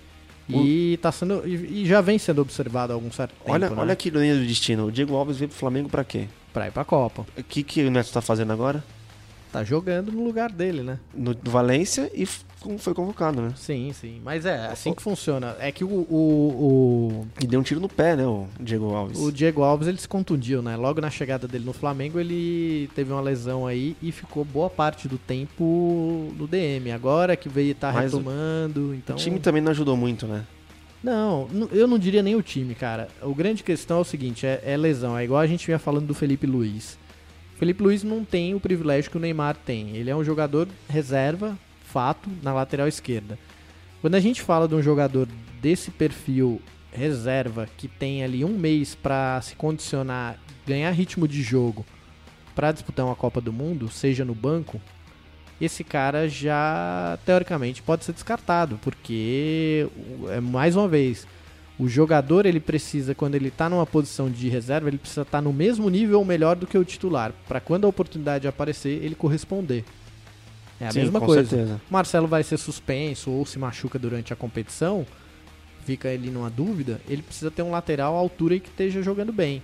E, 0.58 0.96
tá 0.98 1.12
sendo, 1.12 1.46
e, 1.46 1.86
já 1.86 2.00
vem 2.00 2.18
sendo 2.18 2.42
observado 2.42 2.92
há 2.92 2.96
algum 2.96 3.10
certo 3.10 3.32
tempo. 3.32 3.52
Olha, 3.52 3.70
né? 3.70 3.76
olha 3.78 3.96
que 3.96 4.10
linha 4.10 4.34
do 4.34 4.44
destino. 4.44 4.86
O 4.86 4.92
Diego 4.92 5.14
Alves 5.14 5.38
veio 5.38 5.48
pro 5.48 5.58
Flamengo 5.58 5.88
pra 5.88 6.04
quê? 6.04 6.28
Pra 6.52 6.66
ir 6.66 6.72
pra 6.72 6.84
Copa. 6.84 7.26
O 7.36 7.42
que, 7.42 7.62
que 7.62 7.84
o 7.84 7.90
Neto 7.90 8.12
tá 8.12 8.20
fazendo 8.20 8.52
agora? 8.52 8.82
Tá 9.52 9.64
jogando 9.64 10.12
no 10.12 10.22
lugar 10.22 10.50
dele, 10.52 10.82
né? 10.82 10.98
No, 11.12 11.32
no 11.32 11.50
Valência 11.50 12.10
e 12.14 12.24
foi 12.78 12.94
convocado, 12.94 13.40
né? 13.42 13.52
Sim, 13.56 13.90
sim. 13.92 14.20
Mas 14.24 14.46
é 14.46 14.66
assim 14.66 14.92
que 14.94 15.02
funciona. 15.02 15.56
É 15.58 15.72
que 15.72 15.82
o, 15.82 15.88
o, 15.88 17.26
E 17.42 17.46
deu 17.46 17.58
um 17.58 17.62
tiro 17.62 17.80
no 17.80 17.88
pé, 17.88 18.14
né, 18.14 18.24
o 18.26 18.46
Diego 18.60 18.94
Alves. 18.94 19.18
o, 19.18 19.24
o 19.24 19.32
Diego 19.32 19.62
Alves 19.62 19.88
ele 19.88 19.98
se 19.98 20.06
contundiu, 20.08 20.62
né? 20.62 20.76
Logo 20.76 21.00
na 21.00 21.10
chegada 21.10 21.48
dele 21.48 21.64
no 21.64 21.72
Flamengo, 21.72 22.20
ele 22.20 22.88
teve 22.94 23.10
uma 23.12 23.20
lesão 23.20 23.66
aí 23.66 23.96
e 24.00 24.12
ficou 24.12 24.44
boa 24.44 24.70
parte 24.70 25.08
do 25.08 25.18
tempo 25.18 26.32
no 26.36 26.46
DM. 26.46 26.92
Agora 26.92 27.34
que 27.36 27.48
veio 27.48 27.72
estar 27.72 27.94
o- 27.94 27.98
retomando, 27.98 28.94
então. 28.94 29.16
O 29.16 29.18
time 29.18 29.38
também 29.40 29.60
não 29.62 29.70
ajudou 29.72 29.96
muito, 29.96 30.26
né? 30.26 30.44
Não, 31.02 31.48
eu 31.72 31.86
não 31.86 31.98
diria 31.98 32.22
nem 32.22 32.36
o 32.36 32.42
time, 32.42 32.74
cara. 32.74 33.08
O 33.22 33.34
grande 33.34 33.62
questão 33.62 33.98
é 33.98 34.00
o 34.02 34.04
seguinte, 34.04 34.44
é, 34.46 34.60
é 34.64 34.76
lesão. 34.76 35.16
É 35.16 35.24
igual 35.24 35.40
a 35.40 35.46
gente 35.46 35.64
vinha 35.66 35.78
falando 35.78 36.06
do 36.06 36.14
Felipe 36.14 36.46
Luiz. 36.46 36.98
Felipe 37.60 37.82
Luiz 37.82 38.02
não 38.02 38.24
tem 38.24 38.54
o 38.54 38.58
privilégio 38.58 39.10
que 39.10 39.18
o 39.18 39.20
Neymar 39.20 39.54
tem. 39.54 39.94
Ele 39.94 40.08
é 40.08 40.16
um 40.16 40.24
jogador 40.24 40.66
reserva, 40.88 41.58
fato, 41.84 42.30
na 42.42 42.54
lateral 42.54 42.88
esquerda. 42.88 43.38
Quando 44.00 44.14
a 44.14 44.20
gente 44.20 44.40
fala 44.40 44.66
de 44.66 44.74
um 44.74 44.80
jogador 44.80 45.28
desse 45.60 45.90
perfil 45.90 46.62
reserva, 46.90 47.68
que 47.76 47.86
tem 47.86 48.24
ali 48.24 48.46
um 48.46 48.56
mês 48.56 48.94
pra 48.94 49.42
se 49.42 49.54
condicionar, 49.56 50.38
ganhar 50.66 50.90
ritmo 50.92 51.28
de 51.28 51.42
jogo 51.42 51.84
pra 52.54 52.72
disputar 52.72 53.04
uma 53.04 53.14
Copa 53.14 53.42
do 53.42 53.52
Mundo, 53.52 53.90
seja 53.90 54.24
no 54.24 54.34
banco, 54.34 54.80
esse 55.60 55.84
cara 55.84 56.30
já 56.30 57.18
teoricamente 57.26 57.82
pode 57.82 58.06
ser 58.06 58.14
descartado, 58.14 58.80
porque 58.80 59.86
é 60.30 60.40
mais 60.40 60.76
uma 60.76 60.88
vez, 60.88 61.26
o 61.80 61.88
jogador 61.88 62.44
ele 62.44 62.60
precisa 62.60 63.14
quando 63.14 63.36
ele 63.36 63.50
tá 63.50 63.66
numa 63.66 63.86
posição 63.86 64.30
de 64.30 64.50
reserva, 64.50 64.88
ele 64.88 64.98
precisa 64.98 65.22
estar 65.22 65.40
no 65.40 65.50
mesmo 65.50 65.88
nível 65.88 66.18
ou 66.18 66.24
melhor 66.26 66.54
do 66.54 66.66
que 66.66 66.76
o 66.76 66.84
titular, 66.84 67.32
para 67.48 67.58
quando 67.58 67.86
a 67.86 67.88
oportunidade 67.88 68.46
aparecer, 68.46 69.02
ele 69.02 69.14
corresponder. 69.14 69.82
É 70.78 70.88
a 70.88 70.92
Sim, 70.92 71.00
mesma 71.00 71.20
coisa. 71.20 71.48
certeza. 71.48 71.80
Marcelo 71.88 72.26
vai 72.26 72.42
ser 72.42 72.58
suspenso 72.58 73.30
ou 73.30 73.46
se 73.46 73.58
machuca 73.58 73.98
durante 73.98 74.30
a 74.30 74.36
competição, 74.36 75.06
fica 75.86 76.08
ele 76.08 76.30
numa 76.30 76.50
dúvida, 76.50 77.00
ele 77.08 77.22
precisa 77.22 77.50
ter 77.50 77.62
um 77.62 77.70
lateral 77.70 78.14
à 78.14 78.18
altura 78.18 78.56
e 78.56 78.60
que 78.60 78.68
esteja 78.68 79.02
jogando 79.02 79.32
bem. 79.32 79.62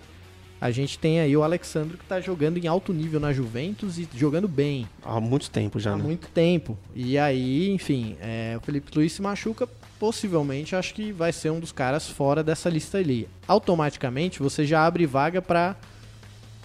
A 0.61 0.71
gente 0.71 0.99
tem 0.99 1.21
aí 1.21 1.37
o 1.37 1.43
Alexandre 1.43 1.97
que 1.99 2.03
está 2.03 2.19
jogando 2.21 2.57
em 2.57 2.67
alto 2.67 2.93
nível 2.93 3.21
na 3.21 3.33
Juventus 3.33 3.99
e 3.99 4.09
jogando 4.15 4.49
bem 4.49 4.89
Há 5.05 5.21
muito 5.21 5.51
tempo 5.51 5.79
já, 5.79 5.93
há 5.93 5.97
né? 5.97 6.03
muito 6.03 6.29
tempo. 6.29 6.79
E 6.95 7.19
aí, 7.19 7.71
enfim, 7.71 8.17
é, 8.21 8.55
o 8.57 8.65
Felipe 8.65 8.91
Luiz 8.95 9.13
se 9.13 9.21
machuca, 9.21 9.69
possivelmente 10.01 10.75
acho 10.75 10.95
que 10.95 11.13
vai 11.13 11.31
ser 11.33 11.51
um 11.51 11.61
dos 11.61 11.73
caras 11.73 12.09
fora 12.09 12.43
dessa 12.43 12.71
lista 12.71 12.97
ali. 12.99 13.29
Automaticamente 13.47 14.41
você 14.43 14.65
já 14.65 14.87
abre 14.87 15.05
vaga 15.05 15.43
para 15.43 15.77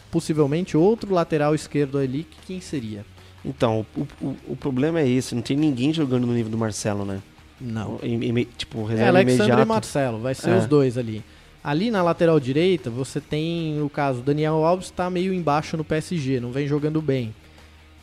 possivelmente 0.10 0.75
outro 0.77 1.13
lateral 1.13 1.53
esquerdo 1.55 1.98
ali, 1.98 2.24
que 2.24 2.38
quem 2.48 2.62
seria? 2.62 3.05
Então, 3.43 3.86
o, 3.95 4.01
o, 4.21 4.36
o 4.50 4.55
problema 4.55 5.00
é 5.00 5.07
esse, 5.07 5.33
não 5.33 5.41
tem 5.41 5.57
ninguém 5.57 5.93
jogando 5.93 6.27
no 6.27 6.33
nível 6.33 6.51
do 6.51 6.57
Marcelo, 6.57 7.05
né? 7.05 7.21
Não. 7.60 8.00
Em- 8.03 8.24
em- 8.39 8.43
tipo, 8.57 8.79
É, 8.86 8.89
reserva 8.91 9.10
Alexandre 9.10 9.36
imediata. 9.43 9.62
e 9.62 9.65
Marcelo, 9.65 10.19
vai 10.19 10.36
ser 10.36 10.50
É. 10.51 10.57
os 10.57 10.65
dois 10.65 10.98
ali. 10.98 11.24
Ali 11.63 11.91
na 11.91 12.01
lateral 12.01 12.39
direita, 12.39 12.89
você 12.89 13.21
tem, 13.21 13.75
no 13.75 13.89
caso, 13.89 14.21
Daniel 14.21 14.65
Alves 14.65 14.87
está 14.87 15.09
meio 15.09 15.31
embaixo 15.31 15.77
no 15.77 15.83
PSG, 15.83 16.39
não 16.39 16.51
vem 16.51 16.67
jogando 16.67 17.01
bem. 17.01 17.33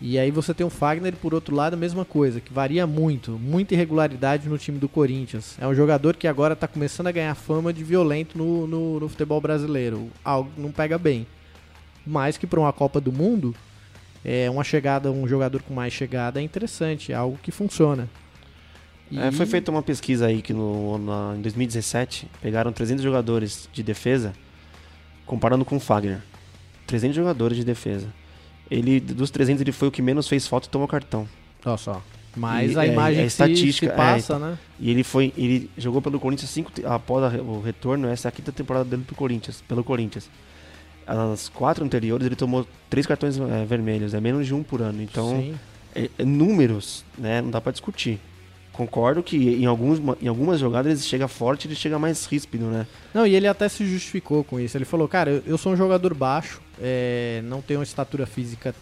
E 0.00 0.16
aí 0.16 0.30
você 0.30 0.54
tem 0.54 0.64
o 0.64 0.70
Fagner, 0.70 1.16
por 1.16 1.34
outro 1.34 1.56
lado, 1.56 1.74
a 1.74 1.76
mesma 1.76 2.04
coisa, 2.04 2.40
que 2.40 2.52
varia 2.52 2.86
muito, 2.86 3.32
muita 3.32 3.74
irregularidade 3.74 4.48
no 4.48 4.56
time 4.56 4.78
do 4.78 4.88
Corinthians. 4.88 5.56
É 5.60 5.66
um 5.66 5.74
jogador 5.74 6.14
que 6.14 6.28
agora 6.28 6.54
está 6.54 6.68
começando 6.68 7.08
a 7.08 7.12
ganhar 7.12 7.34
fama 7.34 7.72
de 7.72 7.82
violento 7.82 8.38
no, 8.38 8.64
no, 8.68 9.00
no 9.00 9.08
futebol 9.08 9.40
brasileiro. 9.40 10.08
Algo 10.24 10.50
não 10.56 10.70
pega 10.70 10.96
bem. 10.96 11.26
Mas 12.06 12.38
que 12.38 12.46
para 12.46 12.60
uma 12.60 12.72
Copa 12.72 13.00
do 13.00 13.10
Mundo, 13.10 13.56
é 14.24 14.48
uma 14.48 14.62
chegada, 14.62 15.10
um 15.10 15.26
jogador 15.26 15.62
com 15.62 15.74
mais 15.74 15.92
chegada 15.92 16.40
é 16.40 16.44
interessante, 16.44 17.10
é 17.10 17.16
algo 17.16 17.36
que 17.42 17.50
funciona. 17.50 18.08
É, 19.16 19.28
E- 19.28 19.32
foi 19.32 19.46
feita 19.46 19.70
uma 19.70 19.82
pesquisa 19.82 20.26
aí 20.26 20.42
que 20.42 20.52
no, 20.52 20.98
na- 20.98 21.34
em 21.36 21.40
2017 21.42 22.28
pegaram 22.42 22.72
300 22.72 23.02
jogadores 23.02 23.68
de 23.72 23.82
defesa 23.82 24.32
comparando 25.26 25.64
com 25.64 25.76
o 25.76 25.80
Fagner. 25.80 26.20
300 26.86 27.16
jogadores 27.16 27.56
de 27.56 27.64
defesa. 27.64 28.06
Ele 28.70 29.00
dos 29.00 29.30
300 29.30 29.60
ele 29.62 29.72
foi 29.72 29.88
o 29.88 29.90
que 29.90 30.02
menos 30.02 30.28
fez 30.28 30.46
falta 30.46 30.66
e 30.66 30.70
tomou 30.70 30.86
cartão. 30.88 31.28
Olha 31.64 31.76
só. 31.76 32.02
Mas 32.36 32.72
E 32.72 32.78
a 32.78 32.86
é- 32.86 32.92
imagem 32.92 33.20
é 33.20 33.24
que 33.24 33.30
se- 33.30 33.34
estatística, 33.42 33.86
se 33.86 33.92
é, 33.92 33.96
passa, 33.96 34.38
né? 34.38 34.58
E 34.78 34.90
ele 34.90 35.02
foi 35.02 35.32
ele 35.36 35.70
jogou 35.76 36.00
pelo 36.02 36.20
Corinthians 36.20 36.50
cinco 36.50 36.70
após 36.84 37.24
a 37.34 37.36
o 37.42 37.60
retorno, 37.62 38.06
essa 38.08 38.28
é 38.28 38.30
a 38.30 38.32
quinta 38.32 38.52
temporada 38.52 38.84
dele 38.84 39.02
pro 39.06 39.16
Corinthians, 39.16 39.62
pelo 39.66 39.82
Corinthians. 39.82 40.28
As 41.06 41.48
quatro 41.48 41.82
anteriores 41.84 42.26
ele 42.26 42.36
tomou 42.36 42.66
três 42.90 43.06
cartões 43.06 43.38
é, 43.38 43.64
vermelhos, 43.64 44.12
é 44.12 44.20
menos 44.20 44.46
de 44.46 44.54
um 44.54 44.62
por 44.62 44.82
ano. 44.82 45.02
Então, 45.02 45.54
é- 45.94 46.10
é 46.18 46.24
números, 46.24 47.02
né, 47.16 47.40
não 47.40 47.50
dá 47.50 47.60
pra 47.60 47.72
discutir. 47.72 48.20
Concordo 48.78 49.24
que 49.24 49.36
em, 49.36 49.66
alguns, 49.66 50.00
em 50.22 50.28
algumas 50.28 50.60
jogadas 50.60 50.92
ele 50.92 51.00
chega 51.00 51.26
forte, 51.26 51.66
ele 51.66 51.74
chega 51.74 51.98
mais 51.98 52.24
ríspido, 52.26 52.66
né? 52.66 52.86
Não, 53.12 53.26
e 53.26 53.34
ele 53.34 53.48
até 53.48 53.68
se 53.68 53.84
justificou 53.84 54.44
com 54.44 54.60
isso. 54.60 54.76
Ele 54.76 54.84
falou, 54.84 55.08
cara, 55.08 55.32
eu, 55.32 55.42
eu 55.44 55.58
sou 55.58 55.72
um 55.72 55.76
jogador 55.76 56.14
baixo, 56.14 56.62
é, 56.80 57.42
não 57.42 57.60
tenho 57.60 57.80
uma 57.80 57.84
estatura 57.84 58.24
física 58.24 58.72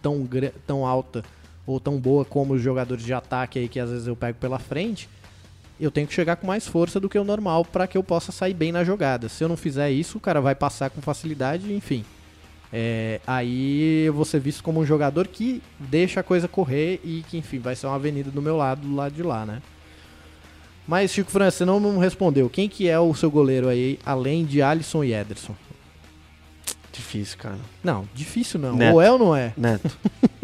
tão, 0.00 0.26
tão 0.66 0.86
alta 0.86 1.22
ou 1.66 1.78
tão 1.78 1.98
boa 1.98 2.24
como 2.24 2.54
os 2.54 2.62
jogadores 2.62 3.04
de 3.04 3.12
ataque 3.12 3.58
aí 3.58 3.68
que 3.68 3.78
às 3.78 3.90
vezes 3.90 4.06
eu 4.06 4.16
pego 4.16 4.38
pela 4.38 4.58
frente. 4.58 5.10
Eu 5.78 5.90
tenho 5.90 6.06
que 6.06 6.14
chegar 6.14 6.36
com 6.36 6.46
mais 6.46 6.66
força 6.66 6.98
do 6.98 7.06
que 7.06 7.18
o 7.18 7.22
normal 7.22 7.66
para 7.66 7.86
que 7.86 7.98
eu 7.98 8.02
possa 8.02 8.32
sair 8.32 8.54
bem 8.54 8.72
na 8.72 8.82
jogada. 8.82 9.28
Se 9.28 9.44
eu 9.44 9.48
não 9.50 9.58
fizer 9.58 9.90
isso, 9.90 10.16
o 10.16 10.20
cara 10.22 10.40
vai 10.40 10.54
passar 10.54 10.88
com 10.88 11.02
facilidade, 11.02 11.70
enfim. 11.70 12.02
É, 12.72 13.20
aí 13.26 14.04
eu 14.04 14.12
vou 14.12 14.24
ser 14.24 14.40
visto 14.40 14.62
como 14.62 14.80
um 14.80 14.84
jogador 14.86 15.26
que 15.26 15.62
deixa 15.78 16.20
a 16.20 16.22
coisa 16.22 16.46
correr 16.46 17.00
e 17.02 17.24
que, 17.28 17.38
enfim, 17.38 17.58
vai 17.58 17.74
ser 17.74 17.86
uma 17.86 17.96
avenida 17.96 18.30
do 18.30 18.42
meu 18.42 18.56
lado, 18.56 18.82
do 18.86 18.94
lado 18.94 19.14
de 19.14 19.22
lá, 19.22 19.46
né? 19.46 19.62
Mas, 20.86 21.12
Chico 21.12 21.30
França, 21.30 21.58
você 21.58 21.64
não, 21.64 21.78
não 21.78 21.98
respondeu. 21.98 22.48
Quem 22.48 22.68
que 22.68 22.88
é 22.88 22.98
o 22.98 23.14
seu 23.14 23.30
goleiro 23.30 23.68
aí, 23.68 23.98
além 24.04 24.44
de 24.44 24.62
Alisson 24.62 25.04
e 25.04 25.12
Ederson? 25.12 25.54
Difícil, 26.92 27.38
cara. 27.38 27.58
Não, 27.84 28.08
difícil 28.14 28.58
não. 28.58 28.74
Neto. 28.74 28.94
Ou 28.94 29.00
é 29.02 29.10
ou 29.10 29.18
não 29.18 29.36
é? 29.36 29.52
Neto. 29.56 29.90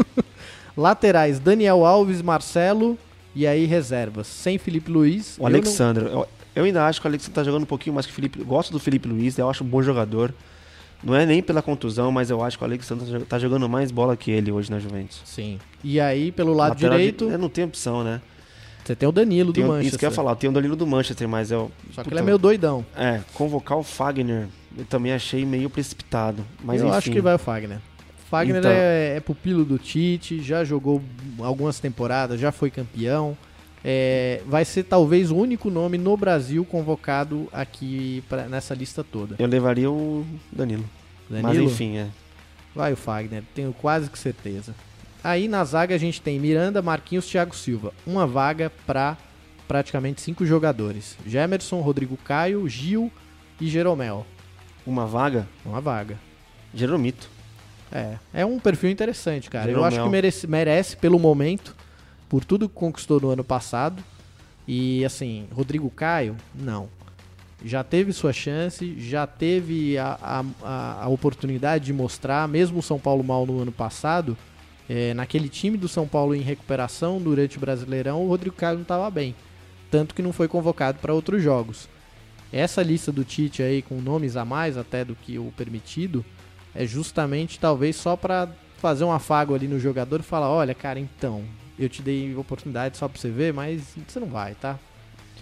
Laterais, 0.77 1.39
Daniel 1.39 1.85
Alves, 1.85 2.23
Marcelo 2.23 2.99
e 3.35 3.47
aí 3.47 3.65
reservas. 3.65 4.27
Sem 4.27 4.59
Felipe 4.59 4.91
Luiz. 4.91 5.37
O 5.39 5.43
eu 5.43 5.51
não- 5.51 5.57
Alexandre. 5.59 6.05
Eu, 6.05 6.29
eu 6.55 6.65
ainda 6.65 6.87
acho 6.87 7.01
que 7.01 7.07
o 7.07 7.11
Alexandre 7.11 7.35
tá 7.35 7.45
jogando 7.45 7.63
um 7.63 7.67
pouquinho 7.67 7.95
mais 7.95 8.07
que 8.07 8.13
o 8.13 8.15
Felipe. 8.15 8.43
Gosto 8.45 8.71
do 8.73 8.79
Felipe 8.79 9.09
Luiz, 9.09 9.37
eu 9.39 9.49
acho 9.49 9.65
um 9.65 9.67
bom 9.67 9.83
jogador. 9.83 10.33
Não 11.03 11.15
é 11.15 11.27
nem 11.27 11.43
pela 11.43 11.61
contusão, 11.61 12.11
mas 12.11 12.31
eu 12.31 12.43
acho 12.43 12.57
que 12.57 12.65
o 12.65 12.67
Alexandre 12.67 13.05
tá 13.07 13.11
jog- 13.13 13.25
tá 13.27 13.39
jogando 13.39 13.69
mais 13.69 13.91
bola 13.91 14.17
que 14.17 14.31
ele 14.31 14.51
hoje 14.51 14.71
na 14.71 14.79
Juventus. 14.79 15.21
Sim. 15.25 15.59
E 15.83 16.01
aí, 16.01 16.33
pelo 16.33 16.55
lado 16.55 16.71
Lateral 16.71 16.97
direito, 16.99 17.27
De, 17.29 17.35
é, 17.35 17.39
não 17.39 17.49
tem 17.49 17.65
opção, 17.65 18.03
né? 18.05 18.21
você 18.85 18.95
tem 18.95 19.09
o 19.09 19.13
Danilo 19.13 19.51
Tem 19.53 19.63
do 19.63 19.67
o- 19.69 19.73
Manchester. 19.73 19.89
isso 19.89 19.99
que 19.99 20.05
eu 20.05 20.11
ia 20.11 20.15
falar, 20.15 20.35
tem 20.37 20.49
o 20.51 20.53
Danilo 20.53 20.77
do 20.77 20.87
Manchester, 20.87 21.27
mas 21.29 21.51
eu. 21.51 21.71
Só 21.93 22.03
que 22.03 22.11
ele 22.11 22.21
é 22.21 22.23
meio 22.23 22.37
doidão. 22.39 22.85
É, 22.97 23.21
convocar 23.33 23.79
o 23.79 23.83
Fagner, 23.83 24.47
eu 24.77 24.85
também 24.85 25.13
achei 25.13 25.45
meio 25.47 25.71
precipitado. 25.71 26.45
Mas 26.63 26.81
eu 26.83 26.89
enfim. 26.89 26.97
acho 26.97 27.11
que 27.11 27.21
vai 27.21 27.35
o 27.35 27.39
Fagner. 27.39 27.79
Fagner 28.31 28.59
Então. 28.59 28.71
é, 28.71 29.17
é 29.17 29.21
pupilo 29.21 29.65
do 29.65 29.79
Tite, 29.79 30.43
já 30.43 30.65
jogou 30.65 31.03
algumas 31.41 31.79
temporadas, 31.81 32.39
já 32.41 32.51
foi 32.53 32.71
campeão. 32.71 33.37
É, 33.85 34.41
vai 34.47 34.65
ser 34.65 34.85
talvez 34.85 35.31
o 35.31 35.37
único 35.37 35.69
nome 35.71 35.99
no 35.99 36.17
Brasil 36.17 36.65
convocado 36.65 37.49
aqui 37.53 38.25
pra- 38.29 38.49
nessa 38.49 38.75
lista 38.75 39.05
toda. 39.05 39.37
Eu 39.39 39.47
levaria 39.47 39.91
o 39.91 40.25
Danilo. 40.51 40.85
Mas 41.29 41.43
Danilo? 41.43 41.65
enfim, 41.67 41.97
é. 41.99 42.09
Vai 42.75 42.93
o 42.93 42.97
Fagner, 42.97 43.43
tenho 43.55 43.73
quase 43.75 44.09
que 44.11 44.19
certeza. 44.19 44.75
Aí 45.23 45.49
na 45.49 45.63
zaga 45.65 45.95
a 45.95 45.99
gente 45.99 46.21
tem 46.21 46.39
Miranda, 46.41 46.81
Marquinhos, 46.83 47.27
Thiago 47.27 47.55
Silva. 47.55 47.93
Uma 48.07 48.27
vaga 48.27 48.71
para 48.87 49.17
praticamente 49.69 50.21
cinco 50.23 50.45
jogadores: 50.47 51.17
Gemerson, 51.27 51.81
Rodrigo 51.81 52.17
Caio, 52.17 52.67
Gil 52.69 53.13
e 53.61 53.67
Jeromel. 53.69 54.27
Uma 54.87 55.07
vaga, 55.07 55.47
Uma 55.65 55.81
vaga. 55.81 56.19
Jeromito. 56.75 57.29
É, 57.93 58.15
é 58.33 58.45
um 58.47 58.59
perfil 58.59 58.91
interessante, 58.91 59.49
cara. 59.49 59.67
Eu 59.67 59.77
Jeromel. 59.77 59.89
acho 59.89 60.03
que 60.03 60.09
merece, 60.09 60.47
merece 60.47 60.97
pelo 60.97 61.19
momento, 61.19 61.75
por 62.29 62.45
tudo 62.45 62.69
que 62.69 62.75
conquistou 62.75 63.21
no 63.21 63.31
ano 63.31 63.45
passado. 63.45 64.03
E 64.67 65.05
assim, 65.05 65.47
Rodrigo 65.53 65.91
Caio, 65.91 66.37
não. 66.55 66.89
Já 67.65 67.83
teve 67.83 68.13
sua 68.13 68.33
chance, 68.33 68.95
já 68.99 69.27
teve 69.27 69.97
a, 69.97 70.19
a, 70.63 71.05
a- 71.05 71.09
oportunidade 71.09 71.87
de 71.87 71.93
mostrar, 71.93 72.47
mesmo 72.47 72.79
o 72.79 72.83
São 72.83 72.99
Paulo 72.99 73.25
mal 73.25 73.47
no 73.47 73.61
ano 73.61 73.73
passado, 73.73 74.37
é, 74.89 75.15
naquele 75.15 75.49
time 75.49 75.79
do 75.79 75.89
São 75.89 76.07
Paulo 76.07 76.35
em 76.35 76.43
recuperação 76.43 77.19
durante 77.21 77.57
o 77.57 77.61
Brasileirão, 77.61 78.23
o 78.23 78.29
Rodrigo 78.29 78.55
Caio 78.57 78.75
não 78.77 78.83
estava 78.83 79.11
bem. 79.11 79.35
Tanto 79.91 80.15
que 80.15 80.21
não 80.23 80.33
foi 80.33 80.47
convocado 80.49 80.99
para 80.99 81.15
outros 81.15 81.43
jogos. 81.43 81.89
Essa 82.53 82.83
lista 82.83 83.11
do 83.11 83.25
Tite 83.25 83.63
aí, 83.63 83.81
com 83.81 84.01
nomes 84.01 84.37
a 84.37 84.45
mais 84.45 84.77
até 84.77 85.05
do 85.05 85.15
que 85.15 85.39
o 85.39 85.53
permitido, 85.57 86.23
é 86.75 86.87
justamente 86.87 87.59
talvez 87.59 87.97
só 87.97 88.15
para 88.17 88.49
fazer 88.79 89.05
um 89.05 89.13
afago 89.13 89.55
ali 89.55 89.67
no 89.67 89.79
jogador 89.81 90.21
e 90.21 90.25
falar: 90.25 90.51
olha, 90.51 90.75
cara, 90.75 91.01
então, 91.01 91.43
eu 91.79 91.89
te 91.89 92.03
dei 92.03 92.35
oportunidade 92.37 92.97
só 92.97 93.09
pra 93.09 93.21
você 93.21 93.31
ver, 93.31 93.53
mas 93.53 93.83
você 94.07 94.21
não 94.21 94.29
vai, 94.29 94.55
tá? 94.55 94.79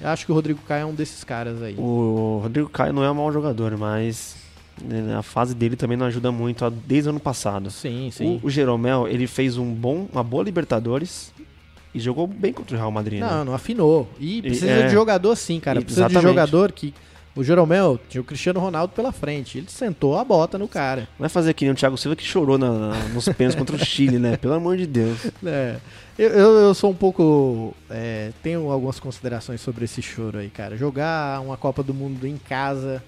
Eu 0.00 0.08
acho 0.08 0.26
que 0.26 0.32
o 0.32 0.34
Rodrigo 0.34 0.60
Caio 0.66 0.82
é 0.82 0.86
um 0.86 0.94
desses 0.94 1.22
caras 1.22 1.62
aí. 1.62 1.74
O 1.78 2.40
Rodrigo 2.42 2.68
Caio 2.68 2.92
não 2.92 3.04
é 3.04 3.10
um 3.10 3.14
mau 3.14 3.32
jogador, 3.32 3.76
mas 3.76 4.36
né, 4.80 5.16
A 5.16 5.22
fase 5.22 5.54
dele 5.54 5.76
também 5.76 5.96
não 5.96 6.06
ajuda 6.06 6.32
muito 6.32 6.68
desde 6.70 7.08
o 7.08 7.10
ano 7.10 7.20
passado. 7.20 7.70
Sim, 7.70 8.10
sim. 8.10 8.40
O, 8.42 8.46
o 8.46 8.50
Jeromel, 8.50 9.06
ele 9.06 9.26
fez 9.26 9.56
um 9.56 9.72
bom, 9.72 10.08
uma 10.12 10.22
boa 10.22 10.42
Libertadores 10.42 11.32
e 11.94 12.00
jogou 12.00 12.26
bem 12.26 12.52
contra 12.52 12.74
o 12.74 12.78
Real 12.78 12.90
Madrid, 12.90 13.20
né? 13.20 13.28
Não, 13.28 13.44
não 13.46 13.54
afinou. 13.54 14.08
E 14.18 14.40
precisa 14.40 14.70
é. 14.70 14.86
de 14.86 14.92
jogador 14.92 15.36
sim, 15.36 15.60
cara. 15.60 15.80
E- 15.80 15.84
Precisa 15.84 16.06
de 16.06 16.12
exatamente. 16.12 16.30
jogador 16.30 16.72
que. 16.72 16.94
O 17.34 17.42
Jeromel 17.42 17.98
tinha 18.10 18.20
o 18.20 18.24
Cristiano 18.24 18.60
Ronaldo 18.60 18.92
pela 18.92 19.10
frente. 19.10 19.56
Ele 19.58 19.66
sentou 19.70 20.18
a 20.18 20.24
bota 20.24 20.58
no 20.58 20.68
cara. 20.68 21.02
Não 21.12 21.20
vai 21.20 21.28
fazer 21.30 21.54
que 21.54 21.64
nem 21.64 21.72
o 21.72 21.76
Thiago 21.76 21.96
Silva 21.96 22.14
que 22.14 22.22
chorou 22.24 22.58
na- 22.58 22.70
na- 22.90 23.08
nos 23.08 23.24
pênaltis 23.30 23.58
contra 23.58 23.74
o 23.74 23.78
Chile, 23.78 24.18
né? 24.18 24.36
Pelo 24.36 24.52
amor 24.54 24.76
de 24.76 24.86
Deus. 24.86 25.18
É, 25.44 25.76
eu, 26.18 26.28
eu, 26.28 26.50
eu 26.58 26.74
sou 26.74 26.90
um 26.90 26.94
pouco. 26.94 27.74
é, 27.88 28.32
tenho 28.42 28.70
algumas 28.70 29.00
considerações 29.00 29.60
sobre 29.62 29.86
esse 29.86 30.02
choro 30.02 30.38
aí, 30.38 30.50
cara. 30.50 30.76
Jogar 30.76 31.40
uma 31.40 31.56
Copa 31.56 31.82
do 31.82 31.94
Mundo 31.94 32.26
em 32.26 32.36
casa, 32.36 33.02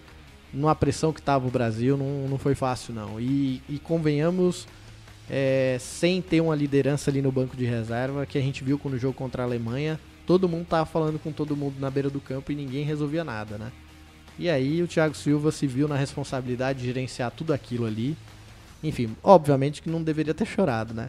numa 0.53 0.75
pressão 0.75 1.13
que 1.13 1.21
tava 1.21 1.47
o 1.47 1.51
Brasil, 1.51 1.97
não, 1.99 2.27
não 2.27 2.39
foi 2.39 2.55
fácil, 2.55 2.95
não. 2.95 3.21
E, 3.21 3.61
e 3.69 3.79
convenhamos, 3.79 4.67
é, 5.31 5.77
sem 5.79 6.23
ter 6.23 6.41
uma 6.41 6.57
liderança 6.57 7.11
ali 7.11 7.21
no 7.21 7.31
banco 7.31 7.55
de 7.57 7.67
reserva, 7.67 8.25
que 8.25 8.39
a 8.39 8.41
gente 8.41 8.65
viu 8.65 8.81
no 8.85 8.99
jogo 8.99 9.13
contra 9.15 9.43
a 9.43 9.47
Alemanha, 9.47 10.01
todo 10.27 10.49
mundo 10.49 10.65
tava 10.67 10.87
falando 10.87 11.19
com 11.19 11.31
todo 11.31 11.55
mundo 11.55 11.75
na 11.79 11.91
beira 11.91 12.09
do 12.09 12.21
campo 12.21 12.51
e 12.53 12.55
ninguém 12.55 12.85
resolvia 12.85 13.23
nada, 13.23 13.59
né? 13.59 13.71
E 14.39 14.49
aí 14.51 14.83
o 14.83 14.87
Thiago 14.87 15.15
Silva 15.15 15.53
se 15.53 15.67
viu 15.67 15.87
na 15.87 15.97
responsabilidade 15.97 16.81
de 16.81 16.87
gerenciar 16.87 17.31
tudo 17.31 17.53
aquilo 17.53 17.87
ali. 17.87 18.17
Enfim, 18.83 19.17
obviamente 19.23 19.81
que 19.81 19.89
não 19.89 20.03
deveria 20.03 20.35
ter 20.35 20.45
chorado, 20.45 20.93
né? 20.93 21.09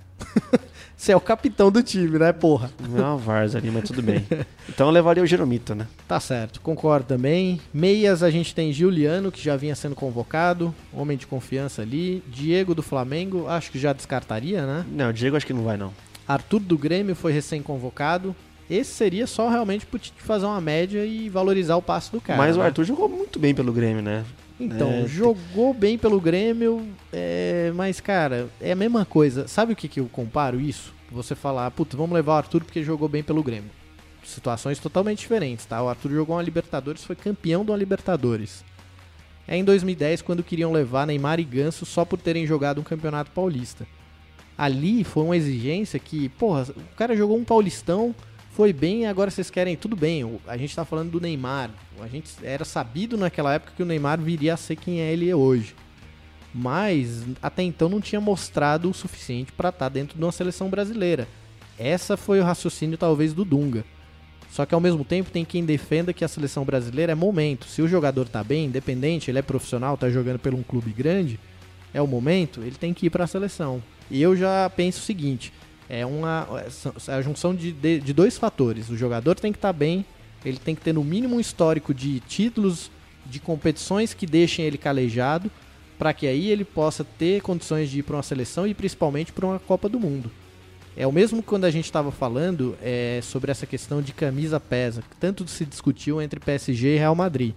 Você 0.95 1.11
é 1.11 1.15
o 1.15 1.19
capitão 1.19 1.69
do 1.69 1.83
time, 1.83 2.17
né, 2.17 2.31
porra? 2.31 2.71
Não 2.89 3.17
Varsa 3.17 3.57
ali, 3.57 3.69
mas 3.69 3.83
tudo 3.83 4.01
bem. 4.01 4.25
Então 4.67 4.87
eu 4.87 4.91
levaria 4.91 5.21
o 5.21 5.27
Jeromito, 5.27 5.75
né? 5.75 5.87
Tá 6.07 6.19
certo, 6.19 6.59
concordo 6.59 7.05
também. 7.05 7.61
Meias 7.71 8.23
a 8.23 8.31
gente 8.31 8.53
tem 8.53 8.73
Giuliano, 8.73 9.31
que 9.31 9.41
já 9.41 9.55
vinha 9.55 9.75
sendo 9.75 9.93
convocado, 9.93 10.73
homem 10.91 11.15
de 11.15 11.27
confiança 11.27 11.83
ali. 11.83 12.23
Diego 12.27 12.73
do 12.73 12.81
Flamengo, 12.81 13.47
acho 13.47 13.71
que 13.71 13.77
já 13.77 13.93
descartaria, 13.93 14.65
né? 14.65 14.85
Não, 14.89 15.09
o 15.09 15.13
Diego 15.13 15.37
acho 15.37 15.45
que 15.45 15.53
não 15.53 15.63
vai, 15.63 15.77
não. 15.77 15.93
Arthur 16.27 16.59
do 16.59 16.77
Grêmio 16.77 17.15
foi 17.15 17.31
recém-convocado. 17.31 18.35
Esse 18.69 18.91
seria 18.91 19.27
só 19.27 19.49
realmente 19.49 19.85
pro 19.85 19.99
Tite 19.99 20.21
fazer 20.21 20.45
uma 20.45 20.59
média 20.59 21.05
e 21.05 21.29
valorizar 21.29 21.75
o 21.75 21.81
passe 21.81 22.11
do 22.11 22.19
cara. 22.19 22.37
mas 22.37 22.55
o 22.55 22.59
né? 22.59 22.65
Arthur 22.65 22.83
jogou 22.83 23.07
muito 23.07 23.37
bem 23.39 23.53
pelo 23.53 23.71
Grêmio, 23.71 24.01
né? 24.01 24.25
Então, 24.59 24.89
É, 24.89 25.07
jogou 25.07 25.73
bem 25.73 25.97
pelo 25.97 26.19
Grêmio, 26.19 26.87
é, 27.11 27.71
mas, 27.75 27.99
cara, 27.99 28.47
é 28.61 28.71
a 28.71 28.75
mesma 28.75 29.05
coisa. 29.05 29.47
Sabe 29.47 29.73
o 29.73 29.75
que, 29.75 29.87
que 29.87 29.99
eu 29.99 30.07
comparo 30.07 30.59
isso? 30.59 30.93
Você 31.11 31.35
falar, 31.35 31.69
puta, 31.71 31.95
vamos 31.97 32.13
levar 32.13 32.33
o 32.33 32.37
Arthur 32.37 32.63
porque 32.63 32.81
jogou 32.83 33.07
bem 33.09 33.21
pelo 33.21 33.43
Grêmio. 33.43 33.69
Situações 34.23 34.79
totalmente 34.79 35.19
diferentes, 35.19 35.65
tá? 35.65 35.83
O 35.83 35.87
Arthur 35.89 36.11
jogou 36.11 36.35
uma 36.35 36.41
Libertadores, 36.41 37.03
foi 37.03 37.15
campeão 37.15 37.63
de 37.63 37.71
uma 37.71 37.77
Libertadores. 37.77 38.63
É 39.47 39.55
em 39.55 39.63
2010 39.63 40.23
quando 40.23 40.41
queriam 40.41 40.71
levar 40.71 41.05
Neymar 41.05 41.39
e 41.39 41.43
Ganso 41.43 41.85
só 41.85 42.03
por 42.03 42.19
terem 42.19 42.47
jogado 42.47 42.81
um 42.81 42.83
campeonato 42.83 43.29
paulista. 43.31 43.85
Ali 44.57 45.03
foi 45.03 45.23
uma 45.23 45.37
exigência 45.37 45.99
que, 45.99 46.29
porra, 46.29 46.63
o 46.75 46.95
cara 46.95 47.15
jogou 47.15 47.37
um 47.37 47.43
paulistão, 47.43 48.15
foi 48.55 48.71
bem, 48.71 49.05
agora 49.05 49.29
vocês 49.29 49.49
querem, 49.49 49.75
tudo 49.75 49.97
bem. 49.97 50.39
A 50.47 50.55
gente 50.55 50.73
tá 50.73 50.85
falando 50.85 51.11
do 51.11 51.19
Neymar. 51.19 51.71
A 51.99 52.07
gente 52.07 52.29
era 52.41 52.63
sabido 52.63 53.17
naquela 53.17 53.53
época 53.53 53.73
que 53.75 53.83
o 53.83 53.85
Neymar 53.85 54.17
viria 54.17 54.53
a 54.53 54.57
ser 54.57 54.77
quem 54.77 55.01
é 55.01 55.11
ele 55.11 55.31
hoje. 55.33 55.75
Mas 56.53 57.25
até 57.41 57.63
então 57.63 57.89
não 57.89 57.99
tinha 57.99 58.21
mostrado 58.21 58.89
o 58.89 58.93
suficiente 58.93 59.51
para 59.51 59.69
estar 59.69 59.89
dentro 59.89 60.17
de 60.17 60.23
uma 60.23 60.31
seleção 60.31 60.69
brasileira. 60.69 61.27
Essa 61.77 62.15
foi 62.15 62.39
o 62.39 62.45
raciocínio 62.45 62.97
talvez 62.97 63.33
do 63.33 63.43
Dunga. 63.43 63.83
Só 64.49 64.65
que 64.65 64.73
ao 64.73 64.79
mesmo 64.79 65.03
tempo 65.03 65.31
tem 65.31 65.43
quem 65.43 65.65
defenda 65.65 66.13
que 66.13 66.23
a 66.23 66.29
seleção 66.29 66.63
brasileira 66.63 67.11
é 67.11 67.15
momento. 67.15 67.65
Se 67.65 67.81
o 67.81 67.89
jogador 67.89 68.29
tá 68.29 68.41
bem, 68.41 68.67
independente, 68.67 69.29
ele 69.29 69.39
é 69.39 69.41
profissional, 69.41 69.97
tá 69.97 70.09
jogando 70.09 70.39
por 70.39 70.53
um 70.53 70.63
clube 70.63 70.93
grande, 70.93 71.37
é 71.93 72.01
o 72.01 72.07
momento, 72.07 72.61
ele 72.61 72.77
tem 72.77 72.93
que 72.93 73.07
ir 73.07 73.09
para 73.09 73.25
a 73.25 73.27
seleção. 73.27 73.83
E 74.09 74.21
eu 74.21 74.33
já 74.33 74.69
penso 74.69 74.99
o 74.99 75.03
seguinte: 75.03 75.51
é 75.89 76.05
uma 76.05 76.47
é 77.07 77.13
a 77.13 77.21
junção 77.21 77.53
de, 77.53 77.71
de, 77.71 77.99
de 77.99 78.13
dois 78.13 78.37
fatores. 78.37 78.89
O 78.89 78.97
jogador 78.97 79.35
tem 79.35 79.51
que 79.51 79.57
estar 79.57 79.73
bem, 79.73 80.05
ele 80.43 80.57
tem 80.57 80.75
que 80.75 80.81
ter 80.81 80.93
no 80.93 81.03
mínimo 81.03 81.35
um 81.35 81.39
histórico 81.39 81.93
de 81.93 82.19
títulos 82.21 82.91
de 83.25 83.39
competições 83.39 84.13
que 84.13 84.25
deixem 84.25 84.65
ele 84.65 84.77
calejado, 84.77 85.49
para 85.97 86.13
que 86.13 86.27
aí 86.27 86.49
ele 86.49 86.63
possa 86.63 87.03
ter 87.03 87.41
condições 87.41 87.89
de 87.89 87.99
ir 87.99 88.03
para 88.03 88.17
uma 88.17 88.23
seleção 88.23 88.67
e 88.67 88.73
principalmente 88.73 89.31
para 89.31 89.45
uma 89.45 89.59
Copa 89.59 89.89
do 89.89 89.99
Mundo. 89.99 90.31
É 90.97 91.05
o 91.05 91.11
mesmo 91.11 91.43
quando 91.43 91.65
a 91.65 91.71
gente 91.71 91.85
estava 91.85 92.11
falando 92.11 92.77
é, 92.81 93.19
sobre 93.21 93.51
essa 93.51 93.65
questão 93.65 94.01
de 94.01 94.13
camisa 94.13 94.59
pesa, 94.59 95.01
que 95.01 95.15
tanto 95.17 95.45
se 95.47 95.65
discutiu 95.65 96.21
entre 96.21 96.39
PSG 96.39 96.95
e 96.95 96.97
Real 96.97 97.15
Madrid. 97.15 97.53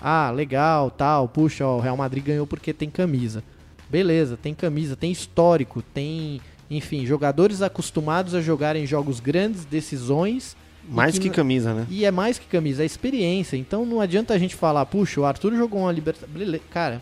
Ah, 0.00 0.30
legal, 0.30 0.90
tal, 0.90 1.28
puxa, 1.28 1.66
ó, 1.66 1.76
o 1.76 1.80
Real 1.80 1.96
Madrid 1.96 2.24
ganhou 2.24 2.46
porque 2.46 2.72
tem 2.72 2.88
camisa. 2.88 3.44
Beleza, 3.90 4.38
tem 4.40 4.54
camisa, 4.54 4.96
tem 4.96 5.12
histórico, 5.12 5.82
tem, 5.82 6.40
enfim, 6.76 7.04
jogadores 7.06 7.62
acostumados 7.62 8.34
a 8.34 8.40
jogar 8.40 8.76
em 8.76 8.86
jogos 8.86 9.20
grandes, 9.20 9.64
decisões. 9.64 10.56
Mais 10.88 11.18
que 11.18 11.28
n- 11.28 11.34
camisa, 11.34 11.72
né? 11.72 11.86
E 11.88 12.04
é 12.04 12.10
mais 12.10 12.38
que 12.38 12.46
camisa, 12.46 12.82
é 12.82 12.86
experiência. 12.86 13.56
Então 13.56 13.86
não 13.86 14.00
adianta 14.00 14.34
a 14.34 14.38
gente 14.38 14.54
falar, 14.54 14.84
puxa, 14.86 15.20
o 15.20 15.24
Arthur 15.24 15.54
jogou 15.56 15.80
uma 15.82 15.92
Libertadores. 15.92 16.60
Cara, 16.70 17.00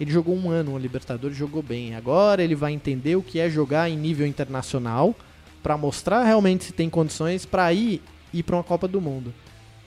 ele 0.00 0.10
jogou 0.10 0.36
um 0.36 0.50
ano 0.50 0.70
uma 0.72 0.78
Libertadores, 0.80 1.36
jogou 1.36 1.62
bem. 1.62 1.94
Agora 1.94 2.42
ele 2.42 2.54
vai 2.54 2.72
entender 2.72 3.16
o 3.16 3.22
que 3.22 3.38
é 3.38 3.48
jogar 3.48 3.88
em 3.88 3.96
nível 3.96 4.26
internacional 4.26 5.14
pra 5.62 5.76
mostrar 5.76 6.24
realmente 6.24 6.64
se 6.64 6.72
tem 6.72 6.88
condições 6.90 7.44
pra 7.46 7.72
ir 7.72 8.02
ir 8.32 8.42
para 8.44 8.56
uma 8.56 8.62
Copa 8.64 8.86
do 8.88 9.00
Mundo. 9.00 9.34